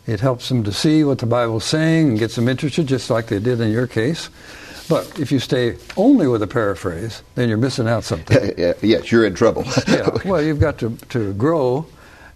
It 0.06 0.20
helps 0.20 0.50
them 0.50 0.64
to 0.64 0.72
see 0.72 1.02
what 1.02 1.18
the 1.18 1.26
Bible's 1.26 1.64
saying 1.64 2.08
and 2.10 2.18
gets 2.18 2.34
them 2.36 2.46
interested, 2.46 2.86
just 2.86 3.08
like 3.08 3.28
they 3.28 3.38
did 3.38 3.58
in 3.60 3.72
your 3.72 3.86
case. 3.86 4.28
But 4.86 5.18
if 5.18 5.32
you 5.32 5.38
stay 5.38 5.76
only 5.96 6.26
with 6.26 6.42
a 6.42 6.46
paraphrase, 6.46 7.22
then 7.36 7.48
you're 7.48 7.56
missing 7.56 7.88
out 7.88 8.04
something. 8.04 8.52
yes, 8.82 9.10
you're 9.10 9.24
in 9.24 9.34
trouble. 9.34 9.64
yeah. 9.88 10.10
Well, 10.26 10.42
you've 10.42 10.60
got 10.60 10.76
to, 10.78 10.96
to 11.10 11.32
grow 11.34 11.86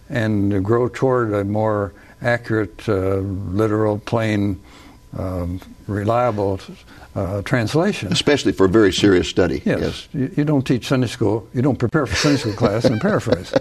and 0.09 0.63
grow 0.65 0.87
toward 0.89 1.33
a 1.33 1.43
more 1.43 1.93
accurate, 2.21 2.87
uh, 2.87 3.17
literal, 3.17 3.99
plain, 3.99 4.61
um, 5.17 5.59
reliable 5.87 6.59
uh, 7.15 7.41
translation. 7.43 8.11
Especially 8.11 8.51
for 8.51 8.65
a 8.65 8.69
very 8.69 8.91
serious 8.91 9.29
study. 9.29 9.61
Yes. 9.65 10.07
You, 10.13 10.31
you 10.35 10.43
don't 10.43 10.65
teach 10.65 10.87
Sunday 10.87 11.07
school, 11.07 11.47
you 11.53 11.61
don't 11.61 11.77
prepare 11.77 12.05
for 12.05 12.15
Sunday 12.15 12.37
school 12.37 12.53
class 12.53 12.85
and 12.85 12.99
paraphrase. 12.99 13.53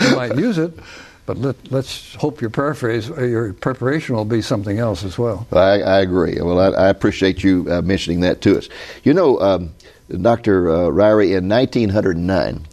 You 0.00 0.16
might 0.16 0.36
use 0.36 0.58
it, 0.58 0.78
but 1.24 1.38
let, 1.38 1.70
let's 1.70 2.14
hope 2.16 2.40
your 2.40 2.50
paraphrase, 2.50 3.08
your 3.08 3.52
preparation 3.54 4.14
will 4.14 4.24
be 4.24 4.42
something 4.42 4.78
else 4.78 5.04
as 5.04 5.18
well. 5.18 5.46
I, 5.52 5.80
I 5.82 6.00
agree. 6.00 6.40
Well, 6.40 6.60
I, 6.60 6.86
I 6.86 6.88
appreciate 6.88 7.42
you 7.42 7.66
uh, 7.70 7.82
mentioning 7.82 8.20
that 8.20 8.40
to 8.42 8.58
us. 8.58 8.68
You 9.04 9.14
know, 9.14 9.40
um, 9.40 9.72
Dr. 10.20 10.68
Uh, 10.68 10.74
Ryrie, 10.90 11.36
in 11.36 11.48
1909, 11.48 12.66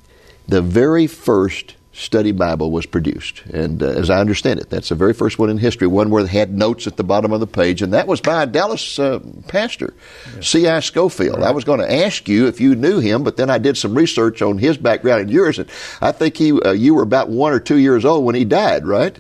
the 0.48 0.62
very 0.62 1.08
first 1.08 1.76
study 2.00 2.32
Bible 2.32 2.72
was 2.72 2.86
produced. 2.86 3.44
And 3.48 3.84
uh, 3.84 3.88
as 3.88 4.10
I 4.10 4.20
understand 4.20 4.60
it, 4.60 4.70
that's 4.70 4.89
the 4.89 4.96
very 4.96 5.13
first 5.13 5.38
one 5.38 5.50
in 5.50 5.58
history, 5.58 5.86
one 5.86 6.10
where 6.10 6.24
they 6.24 6.32
had 6.32 6.56
notes 6.56 6.88
at 6.88 6.96
the 6.96 7.03
bottom 7.03 7.34
of 7.34 7.41
the 7.41 7.48
page, 7.48 7.82
and 7.82 7.94
that 7.94 8.08
was 8.08 8.22
by 8.22 8.44
a 8.44 8.48
Dallas 8.48 8.98
uh, 8.98 9.20
pastor, 9.48 9.94
C.I. 10.41 10.79
Scofield. 10.79 11.44
I 11.44 11.51
was 11.51 11.65
going 11.65 11.82
to 11.82 11.94
ask 12.06 12.29
you 12.29 12.48
if 12.48 12.62
you 12.62 12.74
knew 12.74 13.00
him, 13.00 13.24
but 13.24 13.36
then 13.36 13.50
I 13.50 13.58
did 13.58 13.77
some 13.77 13.96
research 13.96 14.41
on 14.41 14.58
his 14.58 14.77
background 14.77 15.22
and 15.22 15.29
yours, 15.29 15.60
and 15.60 15.70
I 16.01 16.13
think 16.13 16.38
he, 16.38 16.53
uh, 16.53 16.72
you 16.72 16.96
were 16.96 17.03
about 17.03 17.29
one 17.29 17.51
or 17.51 17.60
two 17.60 17.77
years 17.77 18.06
old 18.06 18.24
when 18.24 18.36
he 18.36 18.46
died, 18.46 18.88
right? 18.88 19.20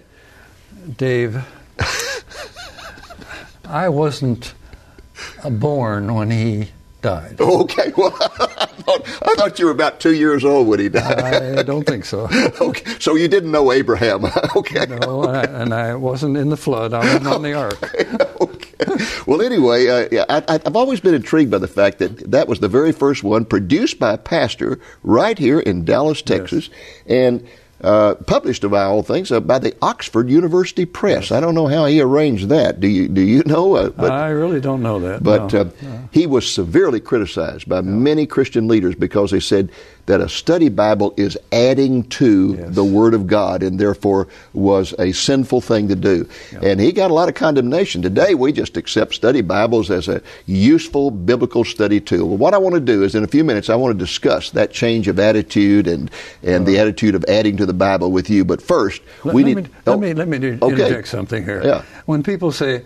Dave, 0.97 1.43
I 3.65 3.89
wasn't 3.89 4.53
uh, 5.43 5.49
born 5.49 6.15
when 6.15 6.31
he 6.31 6.69
died. 7.01 7.37
Okay, 7.59 7.91
well, 7.97 8.15
I 8.21 8.65
thought, 8.65 9.07
I 9.23 9.33
thought 9.35 9.59
you 9.59 9.65
were 9.65 9.71
about 9.71 9.99
two 9.99 10.13
years 10.13 10.45
old 10.45 10.67
when 10.67 10.79
he 10.79 10.87
died. 10.89 11.57
I 11.59 11.63
don't 11.63 11.83
think 11.85 12.05
so. 12.05 12.27
okay, 12.61 12.95
so 12.99 13.15
you 13.15 13.27
didn't 13.27 13.51
know 13.51 13.71
Abraham. 13.71 14.25
okay. 14.55 14.85
No, 14.85 15.23
and 15.23 15.37
I, 15.37 15.43
and 15.43 15.73
I 15.73 15.95
wasn't 15.95 16.37
in 16.37 16.49
the 16.49 16.57
flood. 16.57 16.93
I 16.93 16.99
wasn't 16.99 17.27
on 17.27 17.41
the 17.41 17.53
ark. 17.53 18.41
okay. 18.41 19.23
Well, 19.25 19.41
anyway, 19.41 19.87
uh, 19.87 20.07
yeah, 20.11 20.25
I, 20.29 20.43
I've 20.47 20.75
always 20.75 20.99
been 20.99 21.13
intrigued 21.13 21.51
by 21.51 21.57
the 21.57 21.67
fact 21.67 21.99
that 21.99 22.31
that 22.31 22.47
was 22.47 22.59
the 22.59 22.69
very 22.69 22.91
first 22.91 23.23
one 23.23 23.45
produced 23.45 23.99
by 23.99 24.13
a 24.13 24.17
pastor 24.17 24.79
right 25.03 25.37
here 25.37 25.59
in 25.59 25.85
Dallas, 25.85 26.21
Texas, 26.21 26.69
and 27.05 27.45
uh, 27.81 28.15
published, 28.15 28.63
of 28.63 28.73
all 28.73 29.03
things, 29.03 29.31
uh, 29.31 29.39
by 29.39 29.59
the 29.59 29.75
Oxford 29.81 30.29
University 30.29 30.85
Press. 30.85 31.31
I 31.31 31.39
don't 31.39 31.55
know 31.55 31.67
how 31.67 31.85
he 31.85 32.01
arranged 32.01 32.49
that. 32.49 32.79
Do 32.79 32.87
you? 32.87 33.07
Do 33.07 33.21
you 33.21 33.43
know? 33.43 33.75
Uh, 33.75 33.89
but, 33.89 34.11
I 34.11 34.29
really 34.29 34.59
don't 34.59 34.83
know 34.83 34.99
that. 34.99 35.23
but 35.23 35.53
no. 35.53 35.61
uh, 35.61 35.69
he 36.11 36.27
was 36.27 36.51
severely 36.51 36.99
criticized 36.99 37.69
by 37.69 37.81
many 37.81 38.25
Christian 38.25 38.67
leaders 38.67 38.95
because 38.95 39.31
they 39.31 39.39
said 39.39 39.71
that 40.09 40.21
a 40.21 40.27
study 40.27 40.69
Bible 40.69 41.13
is 41.17 41.37
adding 41.51 42.01
to 42.03 42.55
Yes. 42.57 42.73
the 42.73 42.83
Word 42.83 43.13
of 43.13 43.27
God 43.27 43.61
and 43.61 43.79
therefore 43.79 44.27
was 44.53 44.95
a 44.97 45.11
sinful 45.11 45.61
thing 45.61 45.87
to 45.87 45.95
do. 45.95 46.27
And 46.63 46.79
he 46.79 46.91
got 46.91 47.11
a 47.11 47.13
lot 47.13 47.29
of 47.29 47.35
condemnation. 47.35 48.01
Today, 48.01 48.33
we 48.33 48.51
just 48.51 48.75
accept 48.75 49.13
study 49.13 49.41
Bibles 49.41 49.91
as 49.91 50.07
a 50.07 50.23
useful 50.47 51.11
biblical 51.11 51.63
study 51.63 51.99
tool. 51.99 52.27
Well, 52.27 52.37
what 52.37 52.55
I 52.55 52.57
want 52.57 52.73
to 52.73 52.81
do 52.81 53.03
is, 53.03 53.13
in 53.13 53.23
a 53.23 53.27
few 53.27 53.43
minutes, 53.43 53.69
I 53.69 53.75
want 53.75 53.93
to 53.93 54.03
discuss 54.03 54.49
that 54.51 54.71
change 54.71 55.07
of 55.07 55.19
attitude 55.19 55.87
and, 55.87 56.09
and 56.41 56.65
the 56.65 56.73
uh-huh. 56.73 56.87
attitude 56.87 57.13
of 57.13 57.23
adding 57.27 57.55
to 57.57 57.67
the 57.67 57.73
Bible 57.73 58.11
with 58.11 58.31
you. 58.31 58.43
But 58.43 58.63
first, 58.63 59.03
Let, 59.23 59.35
we 59.35 59.43
let 59.43 59.47
need. 59.47 59.63
me, 59.65 59.69
oh, 59.85 59.91
let 59.91 59.99
me 59.99 60.13
let 60.15 60.27
me 60.27 60.39
do- 60.39 60.57
okay. 60.59 60.73
interject 60.73 61.07
something 61.07 61.45
here. 61.45 61.61
Yeah. 61.63 61.83
When 62.07 62.23
people 62.23 62.51
say 62.51 62.83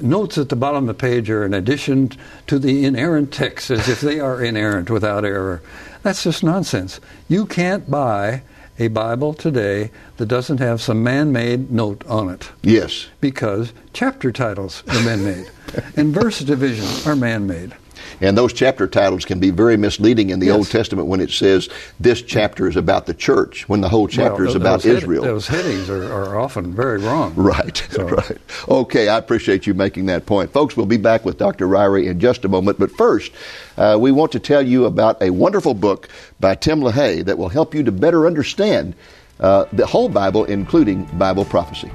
notes 0.00 0.38
at 0.38 0.48
the 0.48 0.56
bottom 0.56 0.84
of 0.84 0.86
the 0.88 1.00
page 1.00 1.30
are 1.30 1.44
an 1.44 1.54
addition 1.54 2.10
to 2.46 2.58
the 2.58 2.84
inerrant 2.84 3.32
text, 3.32 3.70
as 3.70 3.88
if 3.88 4.00
they 4.00 4.20
are 4.20 4.42
inerrant 4.42 4.90
without 4.90 5.24
error, 5.24 5.62
that's 6.02 6.24
just 6.24 6.42
nonsense. 6.44 7.00
You 7.28 7.46
can't 7.46 7.90
buy 7.90 8.42
a 8.78 8.88
Bible 8.88 9.34
today 9.34 9.90
that 10.16 10.26
doesn't 10.26 10.58
have 10.58 10.80
some 10.80 11.02
man-made 11.02 11.70
note 11.70 12.04
on 12.06 12.28
it 12.28 12.50
Yes. 12.62 13.06
because 13.20 13.72
chapter 13.92 14.32
titles 14.32 14.82
are 14.88 15.00
man-made 15.04 15.48
and 15.96 16.12
verse 16.12 16.40
divisions 16.40 17.06
are 17.06 17.14
man-made. 17.14 17.72
And 18.20 18.36
those 18.36 18.52
chapter 18.52 18.86
titles 18.86 19.24
can 19.24 19.40
be 19.40 19.50
very 19.50 19.76
misleading 19.76 20.30
in 20.30 20.38
the 20.40 20.46
Yes. 20.46 20.56
Old 20.56 20.70
Testament 20.70 21.08
when 21.08 21.20
it 21.20 21.30
says 21.30 21.68
this 22.00 22.22
chapter 22.22 22.68
is 22.68 22.76
about 22.76 23.06
the 23.06 23.14
church, 23.14 23.68
when 23.68 23.80
the 23.80 23.88
whole 23.88 24.08
chapter 24.08 24.42
Well, 24.42 24.48
is 24.50 24.54
about 24.54 24.82
those 24.82 24.84
head- 24.84 24.96
Israel. 25.02 25.22
those 25.24 25.46
headings 25.48 25.88
are, 25.90 26.04
are 26.12 26.38
often 26.38 26.74
very 26.74 26.98
wrong. 26.98 27.32
Right, 27.36 27.82
So- 27.90 28.04
right. 28.08 28.38
Okay, 28.68 29.08
I 29.08 29.18
appreciate 29.18 29.66
you 29.66 29.74
making 29.74 30.06
that 30.06 30.26
point. 30.26 30.52
Folks, 30.52 30.76
we'll 30.76 30.86
be 30.86 30.96
back 30.96 31.24
with 31.24 31.38
Dr. 31.38 31.66
Ryrie 31.68 32.06
in 32.06 32.20
just 32.20 32.44
a 32.44 32.48
moment. 32.48 32.78
But 32.78 32.90
first, 32.92 33.32
uh, 33.76 33.96
we 34.00 34.12
want 34.12 34.32
to 34.32 34.38
tell 34.38 34.62
you 34.62 34.84
about 34.86 35.20
a 35.22 35.30
wonderful 35.30 35.74
book 35.74 36.08
by 36.40 36.54
Tim 36.54 36.80
LaHaye 36.80 37.24
that 37.24 37.38
will 37.38 37.48
help 37.48 37.74
you 37.74 37.82
to 37.82 37.92
better 37.92 38.26
understand 38.26 38.94
uh, 39.40 39.64
the 39.72 39.84
whole 39.86 40.08
Bible, 40.08 40.44
including 40.44 41.04
Bible 41.18 41.44
prophecy. 41.44 41.90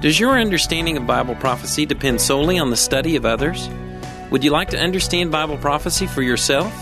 Does 0.00 0.18
your 0.18 0.40
understanding 0.40 0.96
of 0.96 1.06
Bible 1.06 1.34
prophecy 1.34 1.84
depend 1.84 2.20
solely 2.22 2.58
on 2.58 2.70
the 2.70 2.76
study 2.76 3.16
of 3.16 3.26
others? 3.26 3.68
Would 4.30 4.44
you 4.44 4.52
like 4.52 4.70
to 4.70 4.78
understand 4.78 5.32
Bible 5.32 5.58
prophecy 5.58 6.06
for 6.06 6.22
yourself? 6.22 6.72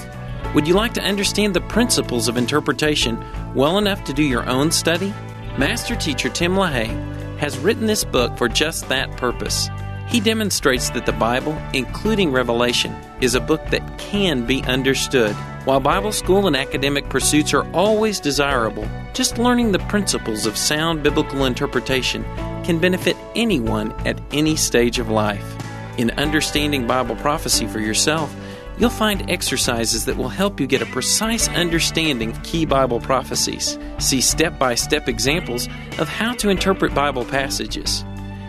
Would 0.55 0.69
you 0.69 0.75
like 0.75 0.93
to 0.95 1.02
understand 1.02 1.55
the 1.55 1.62
principles 1.62 2.28
of 2.28 2.37
interpretation 2.37 3.25
well 3.55 3.78
enough 3.78 4.05
to 4.05 4.12
do 4.12 4.23
your 4.23 4.47
own 4.47 4.71
study? 4.71 5.14
Master 5.57 5.97
teacher 5.97 6.28
Tim 6.28 6.57
LaHaye 6.57 7.38
has 7.38 7.57
written 7.57 7.87
this 7.87 8.05
book 8.05 8.37
for 8.37 8.50
just 8.50 8.87
that 8.90 9.11
purpose. 9.17 9.71
He 10.09 10.21
demonstrates 10.21 10.90
that 10.90 11.07
the 11.07 11.12
Bible, 11.12 11.57
including 11.73 12.33
Revelation, 12.33 12.95
is 13.23 13.35
a 13.35 13.40
book 13.40 13.64
that 13.71 13.99
can 13.99 14.45
be 14.45 14.62
understood. 14.64 15.35
While 15.64 15.81
Bible 15.81 16.12
school 16.12 16.49
and 16.49 16.57
academic 16.57 17.09
pursuits 17.09 17.55
are 17.55 17.71
always 17.73 18.21
desirable, 18.21 18.87
just 19.14 19.38
learning 19.38 19.73
the 19.73 19.78
principles 19.81 20.45
of 20.45 20.59
sound 20.59 21.02
biblical 21.02 21.47
interpretation 21.47 22.25
can 22.62 22.78
benefit 22.78 23.17
anyone 23.35 23.93
at 24.07 24.21
any 24.33 24.55
stage 24.55 24.99
of 24.99 25.09
life. 25.09 25.58
In 25.99 26.12
understanding 26.12 26.87
Bible 26.87 27.17
prophecy 27.17 27.67
for 27.67 27.81
yourself, 27.81 28.33
you'll 28.78 28.88
find 28.88 29.28
exercises 29.28 30.05
that 30.05 30.17
will 30.17 30.28
help 30.28 30.61
you 30.61 30.69
get 30.69 30.81
a 30.81 30.87
precise 30.87 31.49
understanding 31.49 32.31
of 32.31 32.43
key 32.45 32.64
Bible 32.64 33.00
prophecies. 33.00 33.76
See 33.99 34.21
step 34.21 34.61
by 34.61 34.76
step 34.76 35.09
examples 35.09 35.67
of 35.99 36.09
how 36.09 36.35
to 36.35 36.50
interpret 36.50 36.95
Bible 36.95 37.25
passages. 37.25 38.05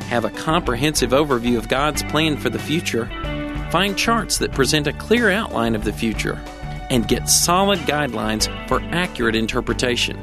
Have 0.10 0.25
a 0.25 0.29
comprehensive 0.29 1.10
overview 1.10 1.58
of 1.58 1.68
God's 1.68 2.03
plan 2.03 2.38
for 2.38 2.51
the 2.51 2.60
future. 2.60 3.08
Find 3.72 3.98
charts 3.98 4.38
that 4.38 4.51
present 4.51 4.86
a 4.86 4.94
clear 4.94 5.32
outline 5.32 5.74
of 5.74 5.84
the 5.84 5.94
future. 5.94 6.39
and 6.91 7.08
get 7.08 7.29
solid 7.29 7.77
guidelines 7.82 8.48
for 8.68 8.82
accurate 8.82 9.36
interpretation. 9.36 10.18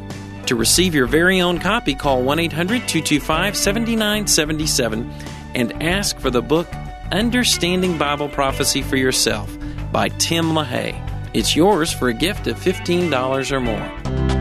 To 0.47 0.57
receive 0.57 0.97
your 0.97 1.07
very 1.07 1.41
own 1.41 1.61
copy, 1.61 1.95
call 1.95 2.25
1 2.25 2.41
800 2.41 2.89
225 2.89 3.57
7977 3.57 5.09
and 5.55 5.81
ask 5.81 6.19
for 6.19 6.31
the 6.31 6.43
book 6.43 6.67
Understanding 7.13 7.99
Bible 7.99 8.29
Prophecy 8.29 8.83
for 8.83 8.97
Yourself 8.97 9.57
by 9.93 10.09
Tim 10.09 10.47
LaHaye. 10.47 11.01
It's 11.35 11.55
yours 11.55 11.93
for 11.93 12.09
a 12.09 12.13
gift 12.13 12.49
of 12.49 12.59
$15 12.59 13.53
or 13.53 13.61
more. 13.61 14.37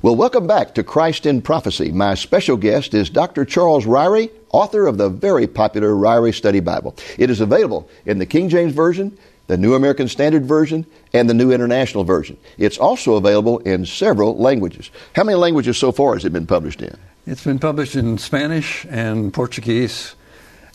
Well, 0.00 0.16
welcome 0.16 0.46
back 0.46 0.74
to 0.74 0.82
Christ 0.82 1.26
in 1.26 1.42
Prophecy. 1.42 1.92
My 1.92 2.14
special 2.14 2.56
guest 2.56 2.94
is 2.94 3.10
Dr. 3.10 3.44
Charles 3.44 3.84
Ryrie, 3.84 4.30
author 4.52 4.86
of 4.86 4.96
the 4.96 5.10
very 5.10 5.46
popular 5.46 5.90
Ryrie 5.90 6.34
Study 6.34 6.60
Bible. 6.60 6.96
It 7.18 7.28
is 7.28 7.40
available 7.40 7.88
in 8.06 8.18
the 8.18 8.26
King 8.26 8.48
James 8.48 8.72
Version, 8.72 9.16
the 9.46 9.56
New 9.56 9.74
American 9.74 10.08
Standard 10.08 10.46
Version, 10.46 10.86
and 11.12 11.28
the 11.28 11.34
New 11.34 11.52
International 11.52 12.04
Version. 12.04 12.36
It's 12.58 12.78
also 12.78 13.16
available 13.16 13.58
in 13.60 13.84
several 13.86 14.36
languages. 14.36 14.90
How 15.14 15.24
many 15.24 15.36
languages 15.36 15.76
so 15.76 15.92
far 15.92 16.14
has 16.14 16.24
it 16.24 16.32
been 16.32 16.46
published 16.46 16.80
in? 16.82 16.96
It's 17.26 17.44
been 17.44 17.58
published 17.58 17.96
in 17.96 18.18
Spanish 18.18 18.86
and 18.88 19.32
Portuguese, 19.32 20.14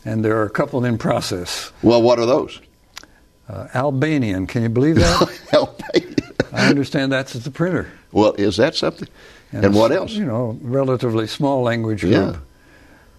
and 0.06 0.24
there 0.24 0.38
are 0.38 0.46
a 0.46 0.50
couple 0.50 0.86
in 0.86 0.98
process. 0.98 1.72
Well, 1.82 2.02
what 2.02 2.20
are 2.20 2.26
those? 2.26 2.60
Uh, 3.50 3.68
Albanian, 3.74 4.48
can 4.48 4.64
you 4.64 4.70
believe 4.70 4.96
that? 4.96 5.40
Albanian. 5.54 6.16
I 6.52 6.70
understand 6.70 7.12
that's 7.12 7.36
at 7.36 7.44
the 7.44 7.52
printer. 7.52 7.92
Well, 8.12 8.34
is 8.34 8.58
that 8.58 8.76
something? 8.76 9.08
And, 9.52 9.66
and 9.66 9.76
what 9.76 9.92
else? 9.92 10.14
You 10.14 10.26
know, 10.26 10.58
relatively 10.62 11.28
small 11.28 11.62
language 11.62 12.02
group. 12.02 12.14
Yeah. 12.14 12.38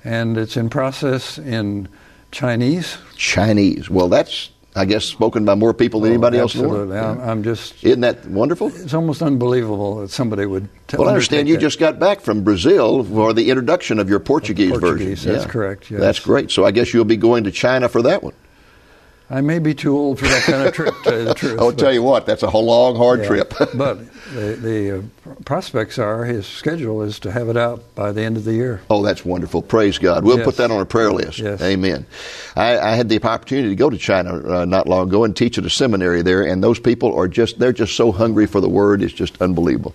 And 0.05 0.37
it's 0.37 0.57
in 0.57 0.71
process 0.71 1.39
in 1.39 1.89
Chinese. 2.31 2.99
Chinese. 3.17 3.91
Well, 3.91 4.09
that's 4.09 4.51
I 4.79 4.85
guess 4.85 5.05
spoken 5.05 5.45
by 5.45 5.57
more 5.57 5.75
people 5.75 6.01
than 6.01 6.11
oh, 6.11 6.15
anybody 6.15 6.39
absolutely. 6.39 6.97
else. 6.97 7.07
Absolutely. 7.07 7.31
I'm 7.31 7.43
just. 7.43 7.85
Isn't 7.85 8.01
that 8.03 8.25
wonderful? 8.27 8.69
It's 8.69 8.95
almost 8.95 9.23
unbelievable 9.23 9.97
that 9.97 10.11
somebody 10.11 10.47
would. 10.47 10.69
T- 10.87 10.97
well, 10.97 11.09
I 11.09 11.13
understand 11.13 11.49
you 11.49 11.57
that. 11.57 11.61
just 11.61 11.81
got 11.81 11.99
back 11.99 12.21
from 12.21 12.45
Brazil 12.45 13.03
for 13.03 13.33
the 13.33 13.51
introduction 13.51 13.99
of 13.99 14.09
your 14.09 14.21
Portuguese, 14.21 14.71
Portuguese 14.71 15.19
version. 15.19 15.33
That's 15.33 15.45
yeah. 15.47 15.51
correct. 15.51 15.91
Yes. 15.91 16.01
That's 16.01 16.21
great. 16.21 16.53
So 16.53 16.65
I 16.65 16.71
guess 16.71 16.95
you'll 16.95 17.05
be 17.05 17.17
going 17.17 17.45
to 17.45 17.51
China 17.51 17.89
for 17.89 18.03
that 18.03 18.23
one. 18.23 18.35
I 19.31 19.43
may 19.43 19.59
be 19.59 19.75
too 19.75 19.95
old 19.97 20.19
for 20.19 20.25
that 20.27 20.43
kind 20.45 20.67
of 20.67 20.73
trip, 20.75 20.95
to 20.95 21.03
tell 21.03 21.19
you 21.19 21.25
the 21.27 21.35
truth. 21.43 21.61
I'll 21.61 21.73
tell 21.73 21.93
you 21.93 22.03
what, 22.03 22.25
that's 22.25 22.43
a 22.43 22.49
long, 22.51 22.97
hard 22.97 23.21
yeah, 23.21 23.27
trip. 23.27 23.55
but 23.75 23.99
the, 24.33 24.57
the 24.61 24.99
uh, 24.99 25.35
prospects 25.45 25.99
are 25.99 26.25
his 26.25 26.47
schedule 26.47 27.03
is 27.03 27.19
to 27.21 27.31
have 27.31 27.51
it 27.51 27.57
out 27.57 27.95
by 27.95 28.11
the 28.13 28.23
end 28.23 28.39
of 28.39 28.45
the 28.45 28.55
year. 28.55 28.81
Oh, 28.89 29.03
that's 29.03 29.25
wonderful. 29.27 29.61
Praise 29.61 29.99
God. 29.99 30.25
We'll 30.25 30.39
Yes. 30.39 30.45
put 30.47 30.57
that 30.57 30.71
on 30.71 30.81
a 30.81 30.87
prayer 30.87 31.13
list. 31.13 31.41
Yes. 31.41 31.61
Amen. 31.61 32.07
I, 32.57 32.79
I 32.79 32.95
had 32.95 33.11
the 33.11 33.23
opportunity 33.23 33.69
to 33.69 33.77
go 33.77 33.91
to 33.91 33.99
China 33.99 34.61
uh, 34.61 34.65
not 34.65 34.89
long 34.89 35.09
ago 35.09 35.25
and 35.25 35.37
teach 35.37 35.59
at 35.59 35.67
a 35.67 35.71
seminary 35.71 36.23
there, 36.23 36.43
and 36.43 36.65
those 36.65 36.79
people 36.81 37.15
are 37.15 37.29
just, 37.29 37.59
they're 37.59 37.73
just 37.75 37.97
so 37.97 38.13
hungry 38.13 38.47
for 38.47 38.61
the 38.63 38.69
Word. 38.69 39.03
It's 39.03 39.13
just 39.13 39.41
unbelievable. 39.43 39.95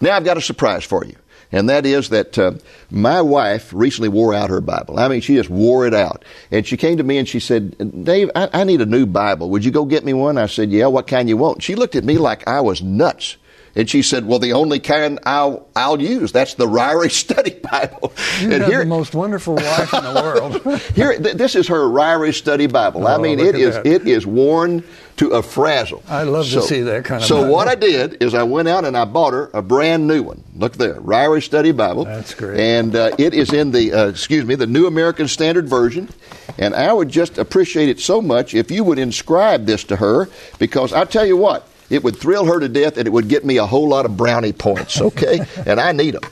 Now, 0.00 0.16
I've 0.16 0.24
got 0.24 0.38
a 0.38 0.40
surprise 0.42 0.84
for 0.84 1.04
you. 1.04 1.16
And 1.52 1.68
that 1.68 1.84
is 1.84 2.10
that 2.10 2.38
uh, 2.38 2.52
my 2.90 3.20
wife 3.20 3.72
recently 3.72 4.08
wore 4.08 4.32
out 4.34 4.50
her 4.50 4.60
Bible. 4.60 5.00
I 5.00 5.08
mean, 5.08 5.20
she 5.20 5.34
just 5.34 5.50
wore 5.50 5.86
it 5.86 5.94
out. 5.94 6.24
And 6.52 6.64
she 6.66 6.76
came 6.76 6.96
to 6.98 7.02
me 7.02 7.18
and 7.18 7.28
she 7.28 7.40
said, 7.40 8.04
Dave, 8.04 8.30
I, 8.36 8.48
I 8.52 8.64
need 8.64 8.80
a 8.80 8.86
new 8.86 9.04
Bible. 9.06 9.50
Would 9.50 9.64
you 9.64 9.70
go 9.72 9.84
get 9.84 10.04
me 10.04 10.12
one? 10.12 10.38
I 10.38 10.46
said, 10.46 10.70
Yeah, 10.70 10.86
what 10.86 11.06
kind 11.08 11.28
you 11.28 11.36
want? 11.36 11.62
She 11.62 11.74
looked 11.74 11.96
at 11.96 12.04
me 12.04 12.18
like 12.18 12.46
I 12.46 12.60
was 12.60 12.82
nuts. 12.82 13.36
And 13.76 13.88
she 13.88 14.02
said, 14.02 14.26
"Well, 14.26 14.40
the 14.40 14.54
only 14.54 14.80
kind 14.80 15.20
I'll 15.24 15.68
I'll 15.76 16.00
use 16.02 16.32
that's 16.32 16.54
the 16.54 16.66
Ryrie 16.66 17.08
Study 17.24 17.50
Bible." 17.70 18.12
You 18.40 18.50
and 18.50 18.62
have 18.62 18.66
here, 18.66 18.80
the 18.80 18.86
most 18.86 19.14
wonderful 19.14 19.54
wife 19.54 19.94
in 19.94 20.02
the 20.02 20.12
world. 20.20 20.80
here, 20.96 21.16
th- 21.16 21.36
this 21.36 21.54
is 21.54 21.68
her 21.68 21.78
Ryrie 21.88 22.34
Study 22.34 22.66
Bible. 22.66 23.06
I 23.06 23.14
Oh, 23.14 23.20
mean, 23.22 23.38
look 23.38 23.54
it 23.54 23.54
is 23.54 23.76
that. 23.76 23.86
it 23.86 24.08
is 24.08 24.26
worn 24.26 24.82
to 25.20 25.28
a 25.32 25.42
frazzle. 25.42 26.02
I 26.08 26.22
love 26.22 26.48
to 26.48 26.62
see 26.62 26.80
that 26.80 27.04
kind 27.04 27.20
of 27.20 27.28
So 27.28 27.42
Bible. 27.42 27.52
what 27.52 27.68
I 27.68 27.74
did 27.74 28.22
is 28.22 28.32
I 28.32 28.42
went 28.42 28.68
out 28.68 28.86
and 28.86 28.96
I 28.96 29.04
bought 29.04 29.34
her 29.34 29.50
a 29.52 29.60
brand 29.60 30.06
new 30.08 30.22
one. 30.22 30.42
Look 30.56 30.78
there, 30.78 30.94
Ryrie 30.94 31.42
Study 31.42 31.72
Bible. 31.72 32.06
That's 32.06 32.32
great. 32.34 32.58
And 32.58 32.96
uh, 32.96 33.14
it 33.18 33.34
is 33.34 33.52
in 33.52 33.70
the 33.70 33.92
uh, 33.92 34.06
excuse 34.08 34.46
me 34.46 34.54
the 34.54 34.66
New 34.66 34.86
American 34.86 35.28
Standard 35.28 35.68
Version. 35.68 36.08
And 36.56 36.74
I 36.74 36.90
would 36.90 37.10
just 37.10 37.36
appreciate 37.36 37.90
it 37.90 38.00
so 38.00 38.22
much 38.22 38.54
if 38.54 38.70
you 38.70 38.82
would 38.82 38.98
inscribe 38.98 39.66
this 39.66 39.84
to 39.84 39.96
her 39.96 40.30
because 40.58 40.94
I 40.94 41.04
tell 41.04 41.26
you 41.26 41.36
what. 41.36 41.68
It 41.90 42.04
would 42.04 42.16
thrill 42.16 42.44
her 42.46 42.60
to 42.60 42.68
death, 42.68 42.96
and 42.96 43.06
it 43.06 43.10
would 43.10 43.28
get 43.28 43.44
me 43.44 43.56
a 43.56 43.66
whole 43.66 43.88
lot 43.88 44.06
of 44.06 44.16
brownie 44.16 44.52
points. 44.52 45.00
Okay, 45.10 45.40
and 45.66 45.80
I 45.80 45.90
need 45.90 46.14
them. 46.14 46.22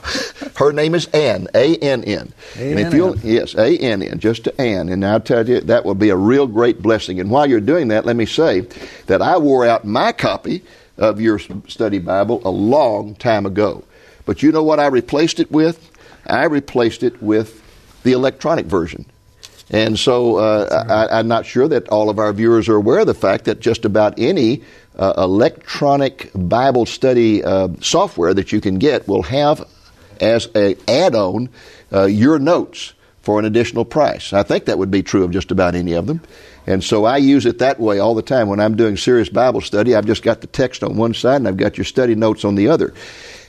Her 0.55 0.73
name 0.73 0.95
is 0.95 1.07
Ann, 1.07 1.49
A 1.55 1.77
N 1.77 2.05
N. 2.05 2.33
And 2.57 2.79
if 2.79 2.93
A-N-N. 2.93 3.21
Yes, 3.25 3.55
A 3.57 3.77
N 3.77 4.03
N, 4.03 4.21
just 4.21 4.45
to 4.45 4.61
Ann. 4.61 4.89
And 4.89 5.05
I'll 5.05 5.21
tell 5.21 5.49
you, 5.49 5.61
that 5.63 5.85
will 5.85 5.97
be 5.97 6.11
a 6.11 6.17
real 6.17 6.47
great 6.47 6.81
blessing. 6.81 7.19
And 7.19 7.29
while 7.31 7.49
you're 7.49 7.61
doing 7.61 7.89
that, 7.89 8.07
let 8.07 8.15
me 8.15 8.27
say 8.27 8.61
that 9.07 9.21
I 9.21 9.37
wore 9.39 9.67
out 9.67 9.85
my 9.85 10.13
copy 10.13 10.63
of 10.97 11.21
your 11.21 11.41
study 11.67 11.99
Bible 11.99 12.41
a 12.45 12.51
long 12.51 13.17
time 13.17 13.47
ago. 13.47 13.83
But 14.27 14.43
you 14.43 14.53
know 14.53 14.63
what 14.63 14.79
I 14.79 14.87
replaced 14.87 15.41
it 15.41 15.51
with? 15.51 15.91
I 16.27 16.45
replaced 16.45 17.03
it 17.03 17.21
with 17.23 17.63
the 18.05 18.13
electronic 18.13 18.67
version. 18.67 19.07
And 19.71 19.99
so 19.99 20.37
uh, 20.37 21.09
I, 21.11 21.19
I'm 21.19 21.29
not 21.29 21.45
sure 21.45 21.69
that 21.69 21.89
all 21.89 22.09
of 22.11 22.19
our 22.19 22.33
viewers 22.33 22.69
are 22.69 22.77
aware 22.77 23.01
of 23.01 23.07
the 23.07 23.15
fact 23.15 23.45
that 23.45 23.61
just 23.61 23.85
about 23.85 24.19
any 24.19 24.63
uh, 24.99 25.15
electronic 25.17 26.31
Bible 26.35 26.87
study 26.87 27.45
uh, 27.45 27.69
software 27.81 28.35
that 28.35 28.53
you 28.53 28.61
can 28.61 28.79
get 28.79 29.07
will 29.07 29.23
have 29.23 29.67
as 30.21 30.47
an 30.55 30.77
add-on 30.89 31.49
uh, 31.93 32.05
your 32.05 32.39
notes 32.39 32.95
for 33.23 33.39
an 33.39 33.45
additional 33.45 33.85
price. 33.85 34.33
I 34.33 34.43
think 34.43 34.65
that 34.65 34.79
would 34.79 34.91
be 34.91 35.03
true 35.03 35.25
of 35.25 35.31
just 35.31 35.51
about 35.51 35.75
any 35.75 35.93
of 35.93 36.07
them. 36.07 36.21
And 36.67 36.85
so 36.85 37.05
I 37.05 37.17
use 37.17 37.47
it 37.47 37.59
that 37.59 37.81
way 37.81 37.99
all 37.99 38.15
the 38.15 38.23
time. 38.23 38.49
When 38.49 38.61
I'm 38.61 38.77
doing 38.77 38.97
serious 38.97 39.29
Bible 39.29 39.61
study, 39.61 39.95
I've 39.95 40.07
just 40.07 40.23
got 40.23 40.41
the 40.41 40.47
text 40.47 40.83
on 40.83 40.97
one 40.97 41.15
side 41.15 41.37
and 41.37 41.49
I've 41.49 41.57
got 41.57 41.79
your 41.79 41.85
study 41.85 42.15
notes 42.15 42.45
on 42.45 42.57
the 42.57 42.69
other. 42.69 42.93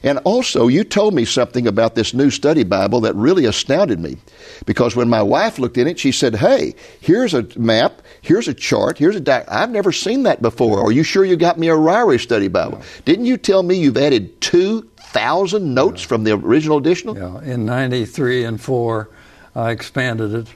And 0.03 0.19
also, 0.19 0.67
you 0.67 0.83
told 0.83 1.13
me 1.13 1.25
something 1.25 1.67
about 1.67 1.95
this 1.95 2.13
new 2.13 2.29
study 2.29 2.63
Bible 2.63 3.01
that 3.01 3.15
really 3.15 3.45
astounded 3.45 3.99
me. 3.99 4.17
Because 4.65 4.95
when 4.95 5.09
my 5.09 5.21
wife 5.21 5.59
looked 5.59 5.77
in 5.77 5.87
it, 5.87 5.99
she 5.99 6.11
said, 6.11 6.35
Hey, 6.35 6.75
here's 7.01 7.33
a 7.33 7.45
map, 7.57 8.01
here's 8.21 8.47
a 8.47 8.53
chart, 8.53 8.97
here's 8.97 9.15
a 9.15 9.19
di- 9.19 9.45
I've 9.47 9.71
never 9.71 9.91
seen 9.91 10.23
that 10.23 10.41
before. 10.41 10.81
Are 10.81 10.91
you 10.91 11.03
sure 11.03 11.25
you 11.25 11.35
got 11.35 11.59
me 11.59 11.67
a 11.67 11.75
Ryrie 11.75 12.19
study 12.19 12.47
Bible? 12.47 12.81
Didn't 13.05 13.25
you 13.25 13.37
tell 13.37 13.63
me 13.63 13.75
you've 13.75 13.97
added 13.97 14.39
2,000 14.41 15.73
notes 15.73 16.01
from 16.01 16.23
the 16.23 16.31
original 16.31 16.77
edition? 16.77 17.15
Yeah, 17.15 17.41
in 17.41 17.65
'93 17.65 18.45
and 18.45 18.61
'4, 18.61 19.09
I 19.55 19.71
expanded 19.71 20.33
it, 20.33 20.47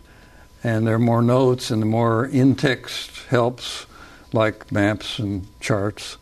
and 0.64 0.88
there 0.88 0.96
are 0.96 1.00
more 1.00 1.22
notes 1.22 1.70
and 1.72 1.86
more 1.86 2.26
in-text 2.26 3.26
helps, 3.30 3.86
like 4.32 4.72
maps 4.72 5.20
and 5.20 5.48
charts. 5.60 6.18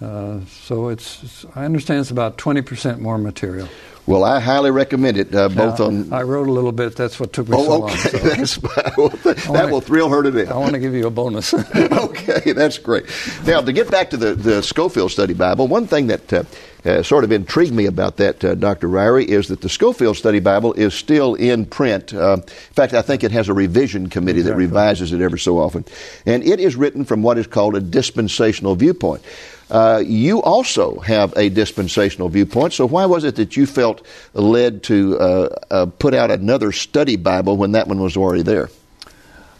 Uh, 0.00 0.40
so 0.46 0.88
it's, 0.88 1.22
it's, 1.22 1.46
I 1.54 1.64
understand 1.64 2.00
it's 2.00 2.10
about 2.10 2.36
20% 2.38 2.98
more 2.98 3.16
material. 3.18 3.68
Well, 4.06 4.22
I 4.22 4.38
highly 4.38 4.70
recommend 4.70 5.16
it, 5.18 5.34
uh, 5.34 5.48
both 5.48 5.80
Now, 5.80 5.86
on. 5.86 6.12
I 6.12 6.22
wrote 6.22 6.46
a 6.46 6.52
little 6.52 6.70
bit. 6.70 6.94
That's 6.94 7.18
what 7.18 7.32
took 7.32 7.48
me 7.48 7.56
so 7.56 7.64
Oh, 7.72 7.78
long. 7.80 7.90
okay. 7.90 8.08
so 8.08 8.18
That's, 8.18 8.56
that 8.56 9.46
wanna- 9.48 9.72
will 9.72 9.80
thrill 9.80 10.08
her 10.10 10.22
to 10.22 10.30
death. 10.30 10.50
I 10.52 10.56
want 10.58 10.74
to 10.74 10.78
give 10.78 10.94
you 10.94 11.06
a 11.08 11.10
bonus. 11.10 11.52
okay, 11.74 12.52
that's 12.52 12.78
great. 12.78 13.06
Now, 13.46 13.60
to 13.62 13.72
get 13.72 13.90
back 13.90 14.10
to 14.10 14.16
the, 14.16 14.34
the 14.36 14.62
Scofield 14.62 15.10
Study 15.10 15.34
Bible, 15.34 15.66
one 15.66 15.88
thing 15.88 16.06
that 16.06 16.32
uh, 16.32 16.44
uh, 16.84 17.02
sort 17.02 17.24
of 17.24 17.32
intrigued 17.32 17.72
me 17.74 17.86
about 17.86 18.18
that, 18.18 18.44
uh, 18.44 18.54
Dr. 18.54 18.86
Ryrie, 18.88 19.24
is 19.26 19.48
that 19.48 19.60
the 19.62 19.68
Scofield 19.68 20.16
Study 20.16 20.38
Bible 20.38 20.72
is 20.74 20.94
still 20.94 21.34
in 21.34 21.66
print. 21.66 22.14
Uh, 22.14 22.34
in 22.34 22.42
fact, 22.74 22.94
I 22.94 23.02
think 23.02 23.24
it 23.24 23.32
has 23.32 23.48
a 23.48 23.54
revision 23.54 24.08
committee 24.08 24.42
that 24.42 24.54
revises 24.54 25.12
it 25.12 25.20
every 25.20 25.40
so 25.40 25.58
often. 25.58 25.84
And 26.26 26.44
it 26.44 26.60
is 26.60 26.76
written 26.76 27.04
from 27.04 27.24
what 27.24 27.38
is 27.38 27.48
called 27.48 27.74
a 27.74 27.80
dispensational 27.80 28.76
viewpoint. 28.76 29.22
Uh, 29.70 30.00
you 30.06 30.40
also 30.42 31.00
have 31.00 31.32
a 31.36 31.48
dispensational 31.48 32.28
viewpoint, 32.28 32.72
so 32.72 32.86
why 32.86 33.04
was 33.04 33.24
it 33.24 33.34
that 33.34 33.56
you 33.56 33.66
felt 33.66 34.06
led 34.34 34.82
to 34.84 35.18
uh, 35.18 35.48
uh, 35.70 35.86
put 35.98 36.14
out 36.14 36.30
another 36.30 36.70
study 36.70 37.16
Bible 37.16 37.56
when 37.56 37.72
that 37.72 37.88
one 37.88 37.98
was 38.00 38.16
already 38.16 38.42
there? 38.42 38.68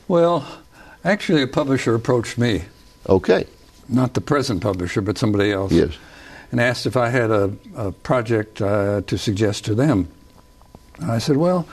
well, 0.08 0.46
actually, 1.04 1.42
a 1.42 1.46
publisher 1.48 1.94
approached 1.94 2.38
me, 2.38 2.62
Okay, 3.08 3.46
not 3.88 4.14
the 4.14 4.20
present 4.20 4.60
publisher, 4.62 5.00
but 5.00 5.18
somebody 5.18 5.50
else. 5.50 5.72
yes. 5.72 5.94
and 6.52 6.60
asked 6.60 6.86
if 6.86 6.96
I 6.96 7.08
had 7.08 7.30
a, 7.32 7.52
a 7.74 7.90
project 7.90 8.62
uh, 8.62 9.00
to 9.06 9.18
suggest 9.18 9.64
to 9.64 9.74
them. 9.74 10.08
I 11.02 11.18
said, 11.18 11.36
well, 11.36 11.66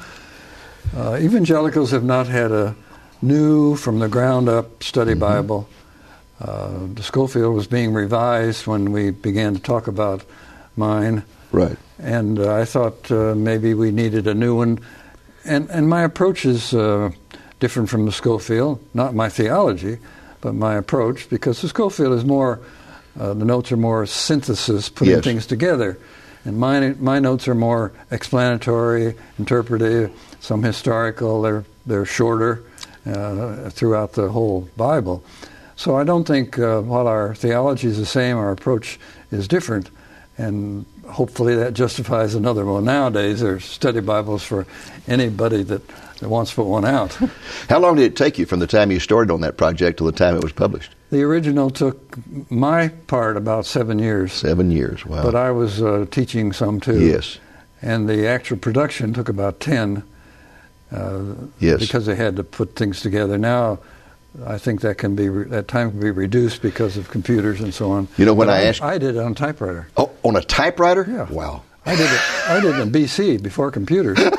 uh, 0.97 1.17
evangelicals 1.21 1.91
have 1.91 2.03
not 2.03 2.27
had 2.27 2.51
a 2.51 2.75
new, 3.21 3.75
from 3.75 3.99
the 3.99 4.09
ground 4.09 4.49
up 4.49 4.83
study 4.83 5.13
Bible. 5.13 5.67
Uh, 6.43 6.87
the 6.93 7.03
Scofield 7.03 7.55
was 7.55 7.67
being 7.67 7.93
revised 7.93 8.67
when 8.67 8.91
we 8.91 9.11
began 9.11 9.53
to 9.55 9.61
talk 9.61 9.87
about 9.87 10.23
mine, 10.75 11.23
Right. 11.51 11.77
and 11.99 12.37
uh, 12.39 12.53
I 12.55 12.65
thought 12.65 13.09
uh, 13.11 13.33
maybe 13.35 13.73
we 13.73 13.91
needed 13.91 14.27
a 14.27 14.33
new 14.33 14.55
one. 14.55 14.79
And, 15.45 15.69
and 15.69 15.87
my 15.87 16.03
approach 16.03 16.45
is 16.45 16.73
uh, 16.73 17.11
different 17.59 17.89
from 17.89 18.05
the 18.05 18.11
Scofield, 18.11 18.79
not 18.93 19.13
my 19.15 19.29
theology, 19.29 19.99
but 20.41 20.53
my 20.53 20.75
approach, 20.75 21.29
because 21.29 21.61
the 21.61 21.69
Scofield 21.69 22.13
is 22.17 22.25
more, 22.25 22.59
uh, 23.17 23.33
the 23.33 23.45
notes 23.45 23.71
are 23.71 23.77
more 23.77 24.05
synthesis, 24.05 24.89
putting 24.89 25.13
Yes. 25.15 25.23
things 25.23 25.45
together. 25.45 25.97
And 26.45 26.57
my, 26.57 26.89
my 26.99 27.19
notes 27.19 27.47
are 27.47 27.55
more 27.55 27.93
explanatory, 28.11 29.15
interpretive, 29.39 30.11
some 30.41 30.61
historical. 30.63 31.41
They're, 31.41 31.63
they're 31.85 32.05
shorter 32.05 32.63
uh, 33.05 33.69
throughout 33.69 34.13
the 34.13 34.29
whole 34.29 34.67
Bible. 34.75 35.23
So 35.75 35.95
I 35.95 36.03
don't 36.03 36.25
think 36.25 36.59
uh, 36.59 36.81
while 36.81 37.07
our 37.07 37.35
theology 37.35 37.87
is 37.87 37.97
the 37.97 38.05
same, 38.05 38.37
our 38.37 38.51
approach 38.51 38.99
is 39.31 39.47
different. 39.47 39.89
And 40.37 40.85
hopefully 41.07 41.55
that 41.55 41.73
justifies 41.73 42.35
another 42.35 42.65
one. 42.65 42.85
Nowadays, 42.85 43.41
there's 43.41 43.65
study 43.65 43.99
Bibles 43.99 44.43
for 44.43 44.65
anybody 45.07 45.63
that, 45.63 45.87
that 46.19 46.29
wants 46.29 46.51
to 46.51 46.55
put 46.57 46.65
one 46.65 46.85
out. 46.85 47.13
How 47.69 47.79
long 47.79 47.95
did 47.97 48.05
it 48.05 48.15
take 48.15 48.39
you 48.39 48.45
from 48.45 48.59
the 48.59 48.67
time 48.67 48.91
you 48.91 48.99
started 48.99 49.31
on 49.31 49.41
that 49.41 49.57
project 49.57 49.97
to 49.99 50.05
the 50.05 50.11
time 50.11 50.35
it 50.35 50.43
was 50.43 50.53
published? 50.53 50.95
The 51.11 51.21
original 51.21 51.69
took 51.69 52.17
my 52.49 52.87
part 52.87 53.37
about 53.37 53.65
seven 53.65 53.99
years. 53.99 54.33
Seven 54.33 54.71
years, 54.71 55.05
wow. 55.05 55.21
But 55.21 55.35
I 55.35 55.51
was 55.51 55.81
uh, 55.81 56.07
teaching 56.09 56.51
some 56.51 56.79
too. 56.79 56.99
Yes. 56.99 57.37
And 57.81 58.09
the 58.09 58.27
actual 58.27 58.57
production 58.57 59.13
took 59.13 59.29
about 59.29 59.59
10. 59.59 60.03
Uh, 60.91 61.21
yes. 61.59 61.79
Because 61.79 62.05
they 62.05 62.15
had 62.15 62.35
to 62.37 62.43
put 62.43 62.75
things 62.75 63.01
together. 63.01 63.37
Now, 63.37 63.79
I 64.45 64.57
think 64.57 64.81
that 64.81 64.97
can 64.97 65.15
be 65.15 65.27
that 65.27 65.67
time 65.67 65.91
can 65.91 65.99
be 65.99 66.11
reduced 66.11 66.61
because 66.61 66.97
of 66.97 67.09
computers 67.09 67.61
and 67.61 67.73
so 67.73 67.91
on. 67.91 68.07
You 68.17 68.25
know 68.25 68.33
when 68.33 68.47
But 68.47 68.55
I, 68.55 68.63
asked 68.63 68.81
I 68.81 68.97
did 68.97 69.15
it 69.15 69.19
on 69.19 69.33
a 69.33 69.35
typewriter. 69.35 69.87
Oh, 69.95 70.11
on 70.23 70.35
a 70.35 70.41
typewriter? 70.41 71.05
Yeah. 71.07 71.29
Wow. 71.29 71.61
I 71.85 71.95
did 71.95 72.11
it. 72.11 72.21
I 72.49 72.59
did 72.61 72.75
it 72.75 72.79
in 72.81 72.91
BC 72.91 73.43
before 73.43 73.69
computers. 73.71 74.19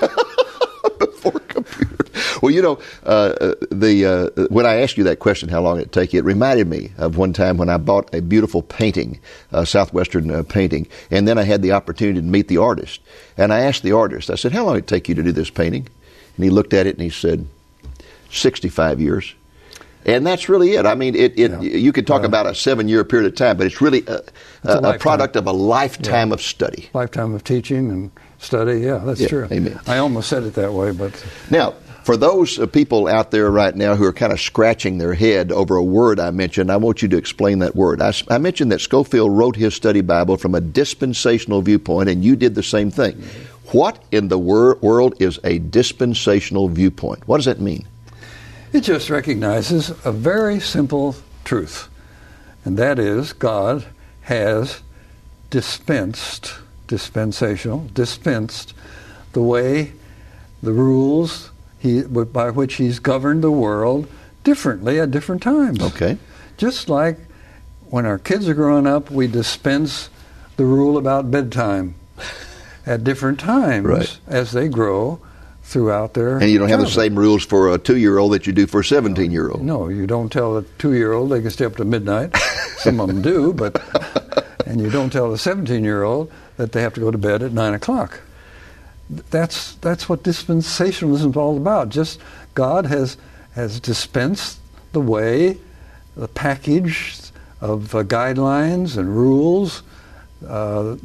Before 0.98 1.40
computer. 1.40 2.04
Well, 2.42 2.50
you 2.50 2.60
know, 2.62 2.78
uh, 3.04 3.54
the 3.70 4.04
uh, 4.36 4.46
when 4.48 4.66
I 4.66 4.76
asked 4.82 4.96
you 4.98 5.04
that 5.04 5.18
question, 5.18 5.48
how 5.48 5.60
long 5.62 5.80
it 5.80 5.92
take 5.92 6.12
you, 6.12 6.18
it 6.20 6.24
reminded 6.24 6.68
me 6.68 6.92
of 6.98 7.16
one 7.16 7.32
time 7.32 7.56
when 7.56 7.68
I 7.70 7.78
bought 7.78 8.12
a 8.14 8.20
beautiful 8.20 8.62
painting, 8.62 9.18
a 9.52 9.64
southwestern 9.64 10.30
uh, 10.30 10.42
painting, 10.42 10.86
and 11.10 11.26
then 11.26 11.38
I 11.38 11.42
had 11.42 11.62
the 11.62 11.72
opportunity 11.72 12.20
to 12.20 12.26
meet 12.26 12.48
the 12.48 12.58
artist. 12.58 13.00
And 13.38 13.52
I 13.52 13.60
asked 13.60 13.82
the 13.82 13.92
artist, 13.92 14.30
I 14.30 14.34
said, 14.34 14.52
"How 14.52 14.64
long 14.64 14.74
did 14.74 14.84
it 14.84 14.88
take 14.88 15.08
you 15.08 15.14
to 15.14 15.22
do 15.22 15.32
this 15.32 15.50
painting?" 15.50 15.88
And 16.36 16.44
he 16.44 16.50
looked 16.50 16.74
at 16.74 16.86
it 16.86 16.96
and 16.96 17.02
he 17.02 17.10
said, 17.10 17.46
65 18.30 19.00
years." 19.00 19.34
And 20.06 20.26
that's 20.26 20.48
really 20.48 20.72
it. 20.74 20.84
I 20.86 20.94
mean, 20.94 21.14
it, 21.14 21.38
it 21.38 21.50
Yeah. 21.50 21.60
you 21.60 21.92
could 21.92 22.06
talk 22.06 22.24
about 22.24 22.46
a 22.46 22.54
seven-year 22.54 23.04
period 23.04 23.26
of 23.26 23.34
time, 23.36 23.56
but 23.56 23.66
it's 23.66 23.80
really 23.80 24.04
a, 24.06 24.20
a 24.64 24.68
a, 24.78 24.90
a 24.94 24.98
product 24.98 25.36
of 25.36 25.46
a 25.46 25.52
lifetime 25.52 26.28
Yeah. 26.28 26.34
of 26.34 26.42
study. 26.42 26.90
Lifetime 26.92 27.34
of 27.34 27.42
teaching 27.44 27.90
and 27.90 28.10
study. 28.38 28.80
Yeah, 28.80 28.98
that's 29.04 29.20
Yeah, 29.20 29.28
true. 29.28 29.48
amen. 29.50 29.80
I 29.86 29.98
almost 29.98 30.28
said 30.28 30.42
it 30.44 30.54
that 30.54 30.72
way, 30.72 30.90
but 30.92 31.12
Now, 31.50 31.74
for 32.02 32.18
those 32.18 32.58
uh, 32.58 32.66
people 32.66 33.08
out 33.08 33.30
there 33.30 33.50
right 33.50 33.74
now 33.74 33.96
who 33.96 34.04
are 34.04 34.12
kind 34.12 34.30
of 34.32 34.38
scratching 34.38 34.98
their 34.98 35.14
head 35.14 35.50
over 35.50 35.76
a 35.76 35.82
word 35.82 36.20
I 36.20 36.30
mentioned, 36.32 36.70
I 36.70 36.76
want 36.76 37.00
you 37.00 37.08
to 37.08 37.16
explain 37.16 37.60
that 37.60 37.74
word. 37.74 38.02
I 38.02 38.36
mentioned 38.36 38.72
that 38.72 38.82
Scofield 38.82 39.32
wrote 39.32 39.56
his 39.56 39.74
study 39.74 40.02
Bible 40.02 40.36
from 40.36 40.54
a 40.54 40.60
dispensational 40.60 41.62
viewpoint, 41.62 42.10
and 42.10 42.22
you 42.22 42.36
did 42.36 42.54
the 42.54 42.62
same 42.62 42.90
thing. 42.90 43.22
What 43.72 43.98
in 44.12 44.28
the 44.28 44.36
wor- 44.38 44.76
world 44.82 45.14
is 45.18 45.40
a 45.44 45.58
dispensational 45.60 46.68
viewpoint? 46.68 47.26
What 47.26 47.38
does 47.38 47.46
that 47.46 47.60
mean? 47.60 47.86
It 48.74 48.82
just 48.82 49.08
recognizes 49.08 49.90
a 50.04 50.10
very 50.10 50.58
simple 50.58 51.14
truth, 51.44 51.88
and 52.64 52.76
that 52.76 52.98
is 52.98 53.32
God 53.32 53.84
has 54.22 54.82
dispensed, 55.48 56.54
dispensational, 56.88 57.88
dispensed 57.94 58.74
the 59.32 59.42
way, 59.42 59.92
the 60.60 60.72
rules 60.72 61.52
he, 61.78 62.02
by 62.02 62.50
which 62.50 62.74
He's 62.74 62.98
governed 62.98 63.44
the 63.44 63.50
world 63.52 64.08
differently 64.42 64.98
at 64.98 65.12
different 65.12 65.40
times. 65.42 65.80
Okay. 65.80 66.18
Just 66.56 66.88
like 66.88 67.18
when 67.90 68.04
our 68.06 68.18
kids 68.18 68.48
are 68.48 68.54
growing 68.54 68.88
up, 68.88 69.08
we 69.08 69.28
dispense 69.28 70.10
the 70.56 70.64
rule 70.64 70.98
about 70.98 71.30
bedtime 71.30 71.94
at 72.86 73.04
different 73.04 73.38
times 73.38 73.86
Right. 73.86 74.18
as 74.26 74.50
they 74.50 74.66
grow 74.66 75.20
throughout 75.64 76.12
their 76.12 76.38
And 76.38 76.50
you 76.50 76.58
don't 76.58 76.68
have 76.68 76.80
the 76.80 76.86
same 76.86 77.18
rules 77.18 77.44
for 77.44 77.72
a 77.72 77.78
two 77.78 77.96
year 77.96 78.18
old 78.18 78.32
that 78.32 78.46
you 78.46 78.52
do 78.52 78.66
for 78.66 78.80
a 78.80 78.84
17 78.84 79.30
year 79.30 79.50
old. 79.50 79.62
No, 79.62 79.88
you 79.88 80.06
don't 80.06 80.30
tell 80.30 80.58
a 80.58 80.62
two-year-old 80.78 81.30
they 81.30 81.40
can 81.40 81.50
stay 81.50 81.64
up 81.64 81.76
to 81.76 81.84
midnight. 81.84 82.36
Some 82.76 83.00
of 83.00 83.08
them 83.08 83.22
do, 83.22 83.52
but 83.52 83.82
and 84.66 84.80
you 84.80 84.90
don't 84.90 85.10
tell 85.10 85.32
a 85.32 85.36
17-year-old 85.36 86.30
that 86.58 86.72
they 86.72 86.82
have 86.82 86.94
to 86.94 87.00
go 87.00 87.10
to 87.10 87.18
bed 87.18 87.42
at 87.42 87.52
nine 87.52 87.74
o'clock. 87.74 88.20
That's 89.30 89.74
that's 89.76 90.08
what 90.08 90.22
dispensationalism 90.22 91.30
is 91.30 91.36
all 91.36 91.56
about. 91.56 91.88
Just 91.88 92.20
God 92.54 92.86
has 92.86 93.16
has 93.54 93.80
dispensed 93.80 94.58
the 94.92 95.00
way, 95.00 95.58
the 96.16 96.28
package 96.28 97.18
of 97.60 97.94
uh, 97.94 98.02
guidelines 98.02 98.96
and 98.96 99.08
rules 99.16 99.82
uh, 100.46 100.96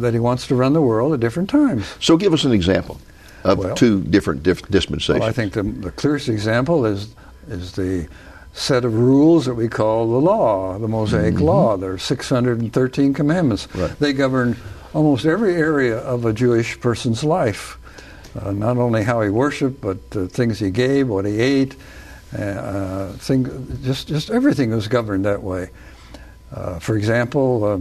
that 0.00 0.14
He 0.14 0.20
wants 0.20 0.46
to 0.48 0.54
run 0.54 0.72
the 0.72 0.82
world 0.82 1.12
at 1.12 1.20
different 1.20 1.50
times. 1.50 1.86
So 2.00 2.16
give 2.16 2.32
us 2.32 2.44
an 2.44 2.52
example 2.52 2.98
of 3.46 3.58
Well- 3.58 3.74
two 3.74 4.00
different 4.02 4.42
dif- 4.42 4.68
dispensations. 4.68 5.20
Well, 5.20 5.28
I 5.28 5.32
think 5.32 5.52
the, 5.52 5.62
the 5.62 5.92
clearest 5.92 6.28
example 6.28 6.84
is 6.86 7.14
is 7.48 7.72
the 7.72 8.08
set 8.52 8.84
of 8.84 8.94
rules 8.94 9.44
that 9.44 9.54
we 9.54 9.68
call 9.68 10.10
the 10.10 10.20
law, 10.20 10.78
the 10.78 10.88
Mosaic 10.88 11.38
Law. 11.38 11.76
There 11.76 11.92
are 11.92 11.98
613 11.98 13.14
commandments. 13.14 13.66
Mm-hmm. 13.68 13.80
Right. 13.80 13.98
They 14.00 14.12
govern 14.12 14.56
almost 14.94 15.26
every 15.26 15.54
area 15.54 15.98
of 15.98 16.24
a 16.24 16.32
Jewish 16.32 16.80
person's 16.80 17.22
life. 17.22 17.78
Uh, 18.40 18.52
not 18.52 18.78
only 18.78 19.02
how 19.04 19.20
he 19.20 19.30
worshipped, 19.30 19.80
but 19.80 20.10
the 20.10 20.26
things 20.28 20.58
he 20.58 20.70
gave, 20.70 21.08
what 21.08 21.24
he 21.24 21.38
ate, 21.38 21.76
uh, 22.36 23.12
thing, 23.12 23.46
just 23.82 24.08
just 24.08 24.30
everything 24.30 24.70
was 24.70 24.88
governed 24.88 25.24
that 25.24 25.42
way. 25.42 25.70
Uh, 26.52 26.78
for 26.78 26.96
example, 26.96 27.64
uh, 27.64 27.78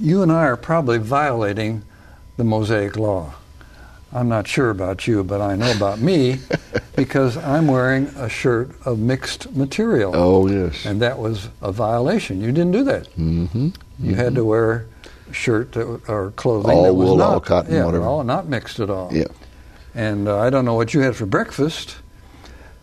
you 0.00 0.22
and 0.22 0.30
I 0.30 0.44
are 0.44 0.56
probably 0.56 0.98
violating 0.98 1.82
the 2.36 2.44
Mosaic 2.44 2.96
Law. 2.96 3.34
I'm 4.14 4.28
not 4.28 4.46
sure 4.46 4.70
about 4.70 5.08
you, 5.08 5.24
but 5.24 5.40
I 5.40 5.56
know 5.56 5.72
about 5.72 5.98
me 6.00 6.38
because 6.96 7.36
I'm 7.36 7.66
wearing 7.66 8.06
a 8.16 8.28
shirt 8.28 8.70
of 8.86 9.00
mixed 9.00 9.52
material. 9.54 10.12
oh, 10.14 10.46
yes. 10.46 10.86
And 10.86 11.02
that 11.02 11.18
was 11.18 11.48
a 11.60 11.72
violation. 11.72 12.40
You 12.40 12.52
didn't 12.52 12.70
do 12.72 12.84
that. 12.84 13.12
mm-hmm. 13.16 13.70
You 13.98 14.14
had 14.14 14.34
to 14.36 14.44
wear 14.44 14.86
a 15.28 15.32
shirt 15.32 15.72
that, 15.72 16.00
or 16.08 16.30
clothing 16.36 16.70
All 16.76 16.84
that 16.84 16.94
was 16.94 17.08
wool, 17.08 17.16
not, 17.16 17.28
all 17.34 17.40
cotton, 17.40 17.74
yeah, 17.74 17.84
whatever. 17.84 18.04
all 18.04 18.22
not 18.24 18.46
mixed 18.48 18.78
at 18.80 18.88
all. 18.88 19.10
Yeah. 19.12 19.24
And 19.94 20.28
uh, 20.28 20.38
I 20.38 20.48
don't 20.50 20.64
know 20.64 20.74
what 20.74 20.94
you 20.94 21.00
had 21.00 21.16
for 21.16 21.26
breakfast, 21.26 21.96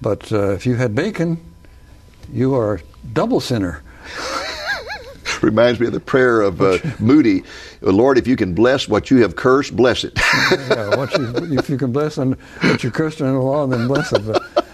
but 0.02 0.32
uh, 0.32 0.52
if 0.52 0.66
you 0.66 0.76
had 0.76 0.96
bacon, 0.96 1.38
you 2.32 2.56
are 2.56 2.76
a 2.76 2.82
double 3.14 3.40
sinner. 3.40 3.84
Reminds 5.42 5.80
me 5.80 5.88
of 5.88 5.94
the 5.94 6.00
prayer 6.00 6.42
of 6.42 6.62
uh, 6.62 6.78
Moody 7.00 7.44
Lord, 7.82 8.18
if 8.18 8.28
you 8.28 8.36
can 8.36 8.54
bless 8.54 8.88
what 8.88 9.10
you 9.10 9.18
have 9.24 9.36
cursed, 9.36 9.76
bless 9.76 10.04
it. 10.04 10.14
yeah, 10.16 11.08
you, 11.18 11.58
if 11.58 11.70
you 11.70 11.78
can 11.78 11.92
bless 11.92 12.18
and 12.18 12.36
what 12.62 12.84
you 12.84 12.92
cursed 12.92 13.22
under 13.22 13.34
the 13.34 13.40
law, 13.40 13.66
then 13.66 13.88
bless 13.88 14.12
it. 14.14 14.26
But, 14.26 14.44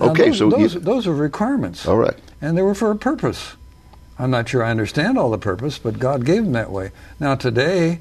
Okay, 0.00 0.26
those, 0.28 0.38
so 0.38 0.48
those, 0.50 0.74
you- 0.74 0.80
those 0.80 1.06
are 1.08 1.12
requirements. 1.12 1.84
All 1.86 1.96
right. 1.96 2.14
and 2.40 2.56
they 2.56 2.62
were 2.62 2.74
for 2.76 2.92
a 2.92 2.96
purpose. 2.96 3.56
I'm 4.20 4.30
not 4.30 4.48
sure 4.48 4.62
I 4.62 4.70
understand 4.70 5.18
all 5.18 5.30
the 5.30 5.38
purpose, 5.38 5.78
but 5.78 5.98
God 5.98 6.24
gave 6.24 6.44
them 6.44 6.52
that 6.52 6.70
way. 6.70 6.92
Now 7.18 7.34
today, 7.34 7.98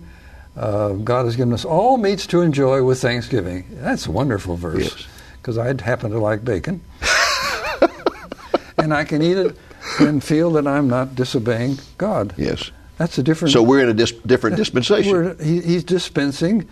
uh, 0.56 0.90
God 0.94 1.26
has 1.26 1.36
given 1.36 1.54
us 1.54 1.66
all 1.66 1.98
meats 1.98 2.28
to 2.28 2.42
enjoy 2.42 2.84
with 2.84 3.02
thanksgiving. 3.02 3.66
That's 3.72 4.06
a 4.06 4.12
wonderful 4.12 4.56
verse 4.58 4.84
Yes. 4.96 5.08
because 5.42 5.58
I 5.58 5.66
happen 5.82 6.12
to 6.12 6.20
like 6.20 6.46
bacon, 6.46 6.82
and 8.78 8.94
I 8.94 9.04
can 9.04 9.22
eat 9.24 9.38
it 9.38 9.56
and 10.00 10.24
feel 10.24 10.52
that 10.54 10.68
I'm 10.68 10.88
not 10.88 11.16
disobeying 11.16 11.80
God. 11.98 12.34
Yes. 12.38 12.72
That's 12.98 13.18
a 13.18 13.24
different. 13.24 13.54
So 13.54 13.62
we're 13.62 13.82
in 13.82 13.90
a 13.90 13.94
dis- 13.94 14.12
different 14.12 14.56
dispensation. 14.64 15.12
We're, 15.12 15.36
he, 15.44 15.62
he's 15.62 15.84
dispensing 15.84 16.68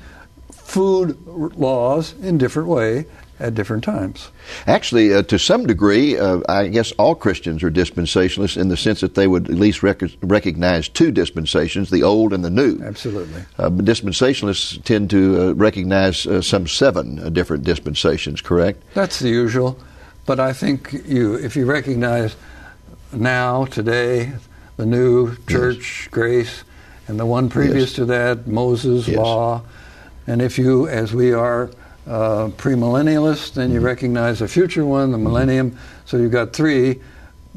food 0.52 1.18
laws 1.28 2.14
in 2.22 2.38
different 2.38 2.68
way 2.68 3.06
at 3.40 3.54
different 3.54 3.84
times. 3.84 4.32
Actually, 4.66 5.14
uh, 5.14 5.22
to 5.24 5.38
some 5.38 5.66
degree, 5.66 6.18
uh, 6.18 6.40
I 6.48 6.68
guess 6.68 6.92
all 6.94 7.16
Christians 7.16 7.64
are 7.64 7.72
dispensationalists 7.72 8.58
in 8.58 8.70
the 8.70 8.78
sense 8.78 9.02
that 9.02 9.16
they 9.16 9.28
would 9.28 9.50
at 9.50 9.56
least 9.56 9.84
rec- 9.84 10.02
recognize 10.22 10.88
two 10.88 11.12
dispensations, 11.12 11.90
the 11.90 12.04
old 12.04 12.34
and 12.34 12.46
the 12.46 12.50
new. 12.50 12.80
Absolutely. 12.82 13.42
Uh, 13.60 13.70
but 13.70 13.86
dispensationalists 13.86 14.82
tend 14.84 15.10
to 15.10 15.50
uh, 15.50 15.54
recognize 15.54 16.26
uh, 16.26 16.42
some 16.42 16.66
seven 16.68 17.20
uh, 17.20 17.30
different 17.30 17.64
dispensations, 17.64 18.42
correct? 18.42 18.82
That's 18.94 19.20
the 19.20 19.30
usual. 19.30 19.78
But 20.26 20.40
I 20.40 20.54
think 20.54 20.94
you, 21.06 21.36
if 21.36 21.56
you 21.56 21.66
recognize 21.66 22.36
now, 23.20 23.66
today, 23.66 24.34
the 24.78 24.86
new 24.86 25.36
church, 25.48 26.10
grace, 26.12 26.64
and 27.08 27.20
the 27.20 27.26
one 27.26 27.50
previous 27.50 27.90
Yes. 27.92 27.94
to 27.94 28.06
that, 28.06 28.48
Moses, 28.48 29.08
Yes. 29.08 29.18
law, 29.18 29.62
and 30.28 30.42
if 30.42 30.58
you, 30.58 30.88
as 30.88 31.14
we 31.14 31.32
are, 31.34 31.70
uh, 32.08 32.50
premillennialists, 32.58 33.54
then 33.54 33.70
you 33.72 33.78
Mm-hmm. 33.78 33.86
recognize 33.86 34.40
the 34.40 34.48
future 34.48 34.86
one, 34.86 35.12
the 35.12 35.18
millennium. 35.18 35.78
So 36.06 36.18
you've 36.18 36.32
got 36.32 36.54
three 36.54 37.00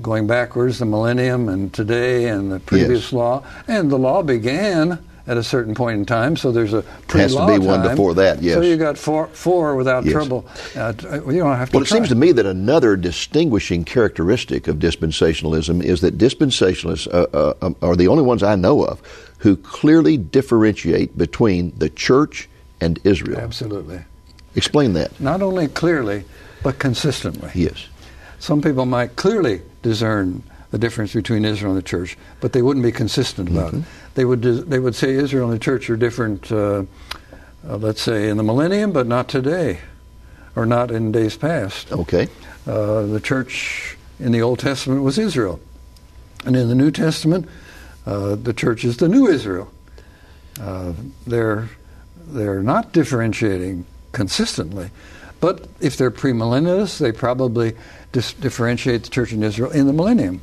going 0.00 0.26
backwards, 0.26 0.78
the 0.78 0.86
millennium 0.86 1.48
and 1.48 1.72
today 1.72 2.28
and 2.28 2.52
the 2.52 2.60
previous 2.60 3.04
Yes. 3.04 3.12
law. 3.12 3.42
And 3.66 3.90
the 3.90 3.98
law 3.98 4.22
began 4.22 4.98
at 5.28 5.36
a 5.36 5.42
certain 5.44 5.74
point 5.74 5.98
in 5.98 6.04
time. 6.06 6.36
So 6.36 6.50
there's 6.50 6.72
a 6.72 6.82
Has 7.12 7.34
to 7.34 7.46
be 7.46 7.58
one 7.58 7.80
time. 7.82 7.90
before 7.90 8.14
that, 8.14 8.42
yes. 8.42 8.54
So 8.56 8.62
you 8.62 8.76
got 8.76 8.96
four, 8.98 9.28
four 9.28 9.76
without 9.76 10.04
Yes. 10.04 10.12
trouble. 10.14 10.46
Uh, 10.74 10.94
you 11.28 11.38
don't 11.38 11.56
have 11.56 11.70
to. 11.70 11.76
Well, 11.76 11.82
it 11.84 11.86
try. 11.86 11.98
seems 11.98 12.08
to 12.08 12.14
me 12.14 12.32
that 12.32 12.46
another 12.46 12.96
distinguishing 12.96 13.84
characteristic 13.84 14.66
of 14.66 14.76
dispensationalism 14.78 15.84
is 15.84 16.00
that 16.00 16.18
dispensationalists 16.18 17.06
uh, 17.12 17.26
uh, 17.36 17.54
um, 17.62 17.76
are 17.82 17.94
the 17.94 18.08
only 18.08 18.24
ones 18.24 18.42
I 18.42 18.56
know 18.56 18.82
of 18.84 19.00
who 19.38 19.56
clearly 19.56 20.16
differentiate 20.16 21.16
between 21.16 21.72
the 21.76 21.88
church 21.90 22.48
and 22.80 22.98
Israel. 23.04 23.38
Absolutely. 23.38 24.00
Explain 24.56 24.94
that. 24.94 25.20
Not 25.20 25.42
only 25.42 25.68
clearly, 25.68 26.24
but 26.62 26.78
consistently. 26.78 27.50
Yes. 27.54 27.86
Some 28.40 28.62
people 28.62 28.86
might 28.86 29.14
clearly 29.16 29.60
discern 29.82 30.42
the 30.70 30.78
difference 30.78 31.12
between 31.14 31.44
Israel 31.44 31.72
and 31.72 31.78
the 31.78 31.82
church, 31.86 32.16
but 32.40 32.52
they 32.52 32.62
wouldn't 32.62 32.84
be 32.84 32.92
consistent 32.92 33.48
about 33.48 33.68
Mm-hmm. 33.72 33.78
it. 33.80 33.84
They 34.18 34.24
would 34.24 34.42
they 34.42 34.80
would 34.80 34.96
say 34.96 35.14
Israel 35.14 35.48
and 35.48 35.54
the 35.54 35.62
church 35.62 35.88
are 35.88 35.96
different. 35.96 36.50
Uh, 36.50 36.86
uh, 37.64 37.76
let's 37.76 38.02
say 38.02 38.28
in 38.28 38.36
the 38.36 38.42
millennium, 38.42 38.90
but 38.90 39.06
not 39.06 39.28
today, 39.28 39.78
or 40.56 40.66
not 40.66 40.90
in 40.90 41.12
days 41.12 41.36
past. 41.36 41.92
Okay. 41.92 42.26
Uh, 42.66 43.02
the 43.02 43.20
church 43.20 43.96
in 44.18 44.32
the 44.32 44.42
Old 44.42 44.58
Testament 44.58 45.04
was 45.04 45.18
Israel, 45.18 45.60
and 46.44 46.56
in 46.56 46.66
the 46.66 46.74
New 46.74 46.90
Testament, 46.90 47.48
uh, 48.06 48.34
the 48.34 48.52
church 48.52 48.84
is 48.84 48.96
the 48.96 49.08
new 49.08 49.28
Israel. 49.28 49.70
Uh, 50.60 50.94
they're 51.24 51.68
they're 52.26 52.64
not 52.64 52.90
differentiating 52.92 53.86
consistently, 54.10 54.90
but 55.38 55.68
if 55.78 55.96
they're 55.96 56.10
premillennialists, 56.10 56.98
they 56.98 57.12
probably 57.12 57.74
dis- 58.10 58.32
differentiate 58.32 59.04
the 59.04 59.10
church 59.10 59.30
and 59.30 59.44
Israel 59.44 59.70
in 59.70 59.86
the 59.86 59.92
millennium. 59.92 60.40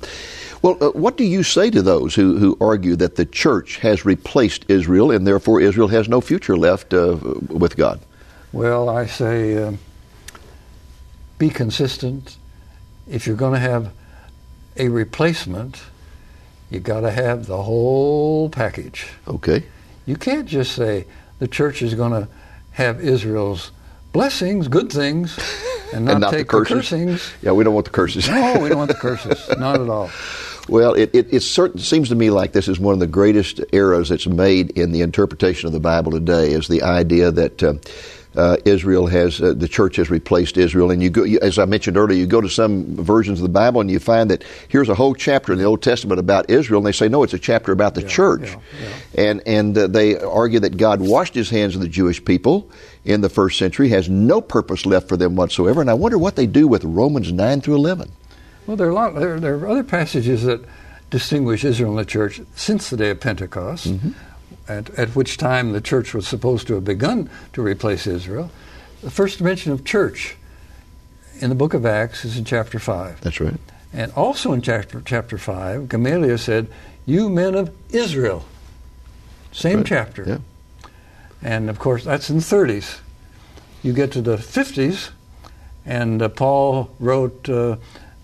Well, 0.66 0.78
uh, 0.82 0.90
what 0.94 1.16
do 1.16 1.24
you 1.24 1.44
say 1.44 1.70
to 1.70 1.84
those 1.84 2.16
who, 2.16 2.40
who 2.40 2.58
argue 2.60 2.96
that 2.96 3.18
the 3.18 3.26
church 3.26 3.78
has 3.78 4.04
replaced 4.04 4.66
Israel 4.68 5.12
and 5.12 5.28
therefore 5.28 5.62
Israel 5.62 5.90
has 5.90 6.10
no 6.10 6.22
future 6.22 6.58
left 6.58 6.92
uh, 6.92 7.18
with 7.50 7.78
God? 7.78 8.00
Well, 8.52 8.90
I 8.90 9.06
say 9.06 9.62
um 9.62 9.78
be 11.38 11.50
consistent. 11.50 12.38
If 13.08 13.28
you're 13.28 13.36
going 13.36 13.54
to 13.54 13.60
have 13.60 13.92
a 14.76 14.90
replacement, 14.90 15.84
you've 16.72 16.82
got 16.82 17.02
to 17.02 17.12
have 17.12 17.46
the 17.46 17.62
whole 17.62 18.50
package. 18.50 19.06
Okay. 19.28 19.66
You 20.08 20.16
can't 20.16 20.48
just 20.48 20.72
say 20.72 21.06
the 21.38 21.48
church 21.48 21.84
is 21.84 21.94
going 21.94 22.14
to 22.14 22.28
have 22.72 23.00
Israel's 23.02 23.70
blessings, 24.14 24.68
good 24.68 24.92
things, 24.92 25.38
and 25.94 26.06
not, 26.06 26.12
and 26.14 26.22
not 26.22 26.32
take 26.32 26.48
the 26.48 26.58
curses. 26.58 26.76
cursings. 26.76 27.32
Yeah, 27.44 27.52
we 27.52 27.64
don't 27.64 27.76
want 27.76 27.86
the 27.86 27.92
curses. 27.92 28.28
No, 28.28 28.60
we 28.60 28.70
don't 28.70 28.80
want 28.80 28.90
the 28.90 28.96
curses. 29.08 29.48
Not 29.60 29.80
at 29.80 29.90
all. 29.90 30.10
Well, 30.68 30.94
it, 30.96 31.12
it, 31.14 31.34
it 31.34 31.42
certain, 31.42 31.80
seems 31.80 32.10
to 32.10 32.16
me 32.16 32.32
like 32.32 32.52
this 32.52 32.68
is 32.68 32.80
one 32.80 32.94
of 32.94 33.00
the 33.00 33.08
greatest 33.08 33.62
errors 33.72 34.10
that's 34.10 34.26
made 34.26 34.72
in 34.72 34.92
the 34.92 35.02
interpretation 35.02 35.68
of 35.68 35.74
the 35.74 35.80
Bible 35.80 36.12
today 36.12 36.52
is 36.52 36.68
the 36.68 36.82
idea 36.82 37.30
that 37.32 37.62
uh, 37.62 37.76
uh, 38.36 38.58
Israel 38.66 39.08
has, 39.08 39.42
uh, 39.42 39.54
the 39.54 39.68
church 39.68 39.96
has 39.98 40.10
replaced 40.10 40.58
Israel. 40.58 40.92
And 40.92 41.02
you 41.02 41.10
go, 41.10 41.24
you, 41.24 41.40
as 41.42 41.60
I 41.60 41.66
mentioned 41.66 41.98
earlier, 41.98 42.18
you 42.18 42.26
go 42.26 42.42
to 42.42 42.50
some 42.50 42.96
versions 42.96 43.40
of 43.40 43.44
the 43.44 43.50
Bible 43.50 43.80
and 43.80 43.90
you 43.90 44.00
find 44.00 44.30
that 44.32 44.44
here's 44.68 44.90
a 44.90 44.96
whole 44.96 45.14
chapter 45.14 45.54
in 45.54 45.60
the 45.60 45.66
Old 45.66 45.82
Testament 45.82 46.20
about 46.20 46.50
Israel, 46.50 46.80
and 46.80 46.88
they 46.88 46.92
say, 46.92 47.08
no, 47.08 47.24
it's 47.24 47.34
a 47.34 47.40
chapter 47.40 47.72
about 47.72 47.96
the 47.96 48.04
church. 48.04 48.50
yeah, 48.50 48.60
And, 49.30 49.42
and 49.46 49.78
uh, 49.78 49.88
they 49.88 50.18
argue 50.18 50.60
that 50.62 50.78
God 50.78 51.00
washed 51.00 51.36
his 51.36 51.50
hands 51.50 51.76
of 51.76 51.82
the 51.82 51.88
Jewish 51.88 52.24
people 52.24 52.70
in 53.04 53.22
the 53.22 53.30
first 53.30 53.58
century, 53.60 53.90
has 53.90 54.10
no 54.10 54.42
purpose 54.42 54.86
left 54.86 55.08
for 55.08 55.16
them 55.16 55.36
whatsoever. 55.36 55.80
And 55.80 55.90
I 55.90 55.94
wonder 55.94 56.18
what 56.18 56.36
they 56.36 56.48
do 56.48 56.68
with 56.68 56.84
Romans 56.84 57.32
9 57.32 57.62
through 57.62 57.76
11. 57.76 58.12
Well, 58.68 58.78
there 58.78 58.88
are 58.88 58.92
a 58.92 58.94
lot. 58.94 59.16
There, 59.16 59.40
there 59.40 59.56
are 59.56 59.68
other 59.68 59.84
passages 59.84 60.44
that 60.44 60.64
distinguish 61.10 61.64
Israel 61.64 61.92
and 61.92 62.00
the 62.00 62.06
church 62.06 62.42
since 62.56 62.90
the 62.90 62.98
day 62.98 63.10
of 63.12 63.20
Pentecost, 63.20 63.94
at, 64.68 64.90
at 64.98 65.16
which 65.16 65.38
time 65.38 65.72
the 65.72 65.82
church 65.82 66.14
was 66.14 66.28
supposed 66.28 66.68
to 66.68 66.74
have 66.76 66.84
begun 66.86 67.30
to 67.54 67.62
replace 67.62 68.08
Israel. 68.08 68.50
The 69.02 69.12
first 69.12 69.40
mention 69.42 69.72
of 69.72 69.86
church 69.86 70.36
in 71.40 71.50
the 71.50 71.56
book 71.56 71.74
of 71.74 71.86
Acts 71.86 72.26
is 72.26 72.38
in 72.38 72.46
chapter 72.46 72.80
five, 72.80 73.22
That's 73.22 73.40
right. 73.40 73.60
and 73.94 74.12
also 74.14 74.52
in 74.54 74.62
chapter 74.62 75.02
chapter 75.06 75.38
five, 75.38 75.88
Gamaliel 75.90 76.38
said, 76.38 76.68
"You 77.06 77.30
men 77.30 77.54
of 77.56 77.72
Israel." 77.92 78.46
Same 79.52 79.78
Right. 79.78 79.86
chapter. 79.86 80.24
Yeah. 80.28 80.38
And 81.44 81.70
of 81.70 81.78
course, 81.78 82.04
that's 82.04 82.30
in 82.30 82.38
the 82.38 82.42
30s. 82.44 83.00
You 83.84 83.94
get 83.94 84.12
to 84.14 84.22
the 84.22 84.38
50s, 84.38 85.12
and 85.86 86.22
uh, 86.22 86.30
Paul 86.30 86.90
wrote, 87.00 87.48
uh, 87.48 87.76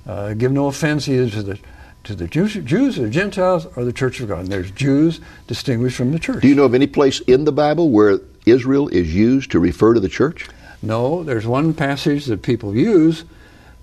uh, 0.08 0.34
"Give 0.34 0.52
no 0.52 0.68
offense 0.68 1.08
either 1.08 1.30
to 1.30 1.44
the 1.44 1.60
to 2.04 2.16
the 2.16 2.28
Jews, 2.28 2.56
Jews 2.56 2.98
or 2.98 3.04
the 3.04 3.10
Gentiles 3.10 3.68
or 3.76 3.86
the 3.86 3.94
Church 3.94 4.20
of 4.20 4.28
God." 4.28 4.42
And 4.42 4.48
there's 4.50 4.72
Jews 4.72 5.20
distinguished 5.48 5.98
from 5.98 6.12
the 6.12 6.20
church. 6.20 6.42
Do 6.42 6.48
you 6.48 6.56
know 6.56 6.66
of 6.66 6.74
any 6.74 6.88
place 6.88 7.20
in 7.22 7.46
the 7.46 7.52
Bible 7.52 7.90
where 7.90 8.20
Israel 8.46 8.88
is 8.90 9.14
used 9.14 9.52
to 9.52 9.60
refer 9.60 9.94
to 9.94 10.00
the 10.00 10.10
church? 10.10 10.48
No, 10.82 11.24
there's 11.24 11.46
one 11.46 11.74
passage 11.74 12.26
that 12.26 12.42
people 12.42 12.76
use, 12.76 13.24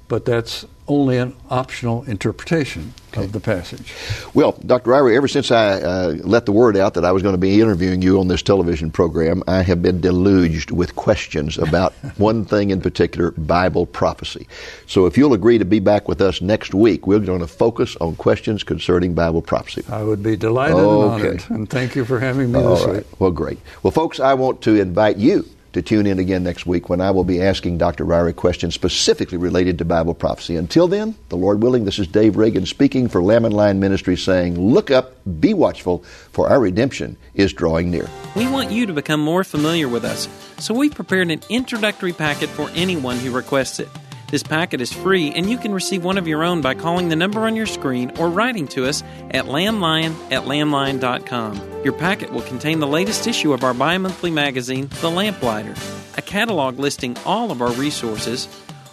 but 0.09 0.24
that's 0.24 0.66
only 0.88 1.18
an 1.18 1.35
optional 1.51 2.03
interpretation 2.05 2.94
of 3.16 3.33
the 3.33 3.40
passage. 3.40 3.92
Well, 4.35 4.53
Dr. 4.64 4.90
Ryrie, 4.90 5.16
ever 5.16 5.27
since 5.29 5.51
I 5.51 5.81
uh, 5.81 6.09
let 6.22 6.46
the 6.46 6.53
word 6.53 6.77
out 6.77 6.94
that 6.94 7.05
I 7.05 7.11
was 7.12 7.22
going 7.22 7.33
to 7.35 7.38
be 7.38 7.61
interviewing 7.61 8.01
you 8.01 8.20
on 8.20 8.29
this 8.29 8.42
television 8.42 8.90
program, 8.90 9.42
I 9.48 9.62
have 9.62 9.83
been 9.83 10.01
deluged 10.01 10.70
with 10.70 10.94
questions 10.94 11.59
about 11.59 11.92
one 12.16 12.44
thing 12.44 12.70
in 12.70 12.81
particular 12.81 13.33
Bible 13.33 13.87
prophecy. 13.87 14.46
So 14.87 15.07
if 15.07 15.16
you'll 15.18 15.33
agree 15.35 15.59
to 15.59 15.64
be 15.64 15.81
back 15.81 16.07
with 16.09 16.20
us 16.20 16.40
next 16.40 16.74
week, 16.74 17.07
we're 17.07 17.18
going 17.18 17.40
to 17.40 17.46
focus 17.48 17.96
on 17.96 18.14
questions 18.16 18.62
concerning 18.62 19.14
Bible 19.14 19.42
prophecy. 19.42 19.83
I 19.90 20.03
would 20.05 20.22
be 20.22 20.37
delighted 20.37 20.77
Okay. 20.79 20.92
and 20.92 21.03
honored, 21.40 21.44
and 21.51 21.68
thank 21.70 21.96
you 21.96 22.05
for 22.05 22.20
having 22.20 22.53
me 22.53 22.61
All 22.61 22.77
this 22.77 22.85
right. 22.85 22.96
week. 22.96 23.20
Well, 23.20 23.31
great. 23.33 23.59
Well, 23.83 23.90
folks, 23.90 24.20
I 24.20 24.35
want 24.35 24.62
to 24.62 24.77
invite 24.81 25.16
you 25.16 25.44
to 25.72 25.83
tune 25.83 26.07
in 26.07 26.18
again 26.18 26.42
next 26.42 26.66
week 26.66 26.88
when 26.88 27.00
I 27.00 27.11
will 27.11 27.24
be 27.24 27.42
asking 27.42 27.78
Dr. 27.78 28.04
Ryrie 28.04 28.35
questions 28.35 28.74
specifically 28.74 29.38
related 29.38 29.78
to 29.78 29.85
Bible 29.85 30.14
prophecy. 30.14 30.57
Until 30.57 30.88
then, 30.88 31.14
the 31.28 31.37
Lord 31.37 31.62
willing, 31.62 31.85
this 31.85 31.98
is 31.98 32.07
Dave 32.07 32.37
Reagan 32.37 32.66
speaking 32.66 33.09
for 33.09 33.22
Lamb 33.22 33.44
and 33.44 33.54
Lion 33.54 33.81
Ministry 33.81 34.16
saying, 34.16 34.59
Look 34.59 34.90
up, 34.90 35.14
be 35.40 35.54
watchful, 35.54 35.98
for 36.33 36.48
our 36.48 36.61
redemption 36.61 37.16
is 37.35 37.52
drawing 37.52 37.90
near. 37.90 38.09
We 38.35 38.48
want 38.48 38.70
you 38.70 38.87
to 38.87 38.92
become 38.92 39.20
more 39.20 39.44
familiar 39.44 39.88
with 39.88 40.04
us, 40.04 40.28
so 40.59 40.74
we've 40.74 40.94
prepared 40.94 41.31
an 41.31 41.42
introductory 41.48 42.12
packet 42.12 42.48
for 42.48 42.70
anyone 42.74 43.18
who 43.18 43.31
requests 43.31 43.81
it. 43.81 43.88
This 44.31 44.43
packet 44.43 44.83
is 44.83 44.93
free, 44.93 45.31
and 45.31 45.49
you 45.49 45.57
can 45.57 45.73
receive 45.73 46.05
one 46.05 46.19
of 46.19 46.29
your 46.29 46.45
own 46.45 46.61
by 46.61 46.75
calling 46.75 47.09
the 47.09 47.17
number 47.17 47.41
on 47.41 47.57
your 47.57 47.64
screen 47.64 48.12
or 48.19 48.29
writing 48.29 48.69
to 48.69 48.87
us 48.87 49.03
at 49.31 49.47
lamblion 49.47 50.14
at 50.31 50.43
lamblion.com. 50.43 51.83
Your 51.83 51.95
packet 51.95 52.31
will 52.31 52.43
contain 52.43 52.81
the 52.81 52.87
latest 52.87 53.27
issue 53.27 53.55
of 53.55 53.64
our 53.64 53.73
bi 53.73 53.97
monthly 53.97 54.31
magazine, 54.31 54.91
The 55.01 55.11
Lamplighter, 55.11 55.75
a 56.19 56.23
catalog 56.23 56.79
listing 56.79 57.17
all 57.25 57.51
of 57.51 57.62
our 57.62 57.73
resources, 57.73 58.49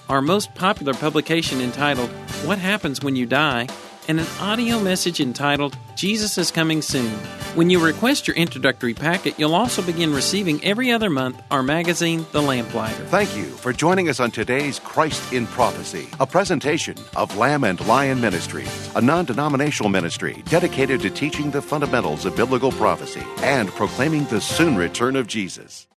our 0.07 0.21
most 0.21 0.55
popular 0.55 0.93
publication 0.93 1.59
entitled 1.59 2.09
What 2.45 2.57
Happens 2.57 3.01
When 3.01 3.17
You 3.17 3.25
Die, 3.25 3.67
and 4.07 4.19
an 4.19 4.27
audio 4.39 4.79
message 4.79 5.19
entitled 5.19 5.77
Jesus 5.95 6.37
is 6.37 6.51
Coming 6.51 6.81
Soon. 6.81 7.11
When 7.55 7.69
you 7.69 7.83
request 7.83 8.27
your 8.27 8.35
introductory 8.35 8.93
packet, 8.93 9.39
you'll 9.39 9.55
also 9.55 9.81
begin 9.81 10.13
receiving 10.13 10.63
every 10.63 10.91
other 10.91 11.09
month 11.09 11.41
our 11.51 11.63
magazine, 11.63 12.25
The 12.33 12.41
Lamplighter. 12.41 13.05
Thank 13.05 13.35
you 13.35 13.45
for 13.45 13.71
joining 13.71 14.09
us 14.09 14.19
on 14.19 14.31
today's 14.31 14.79
Christ 14.79 15.31
in 15.31 15.47
Prophecy, 15.47 16.09
a 16.19 16.27
presentation 16.27 16.97
of 17.15 17.37
Lamb 17.37 17.63
and 17.63 17.79
Lion 17.87 18.19
Ministries, 18.19 18.89
a 18.95 19.01
non 19.01 19.25
denominational 19.25 19.89
ministry 19.89 20.43
dedicated 20.49 21.01
to 21.01 21.09
teaching 21.09 21.49
the 21.49 21.61
fundamentals 21.61 22.25
of 22.25 22.35
biblical 22.35 22.71
prophecy 22.73 23.23
and 23.37 23.69
proclaiming 23.69 24.25
the 24.25 24.41
soon 24.41 24.75
return 24.75 25.15
of 25.15 25.27
Jesus. 25.27 25.87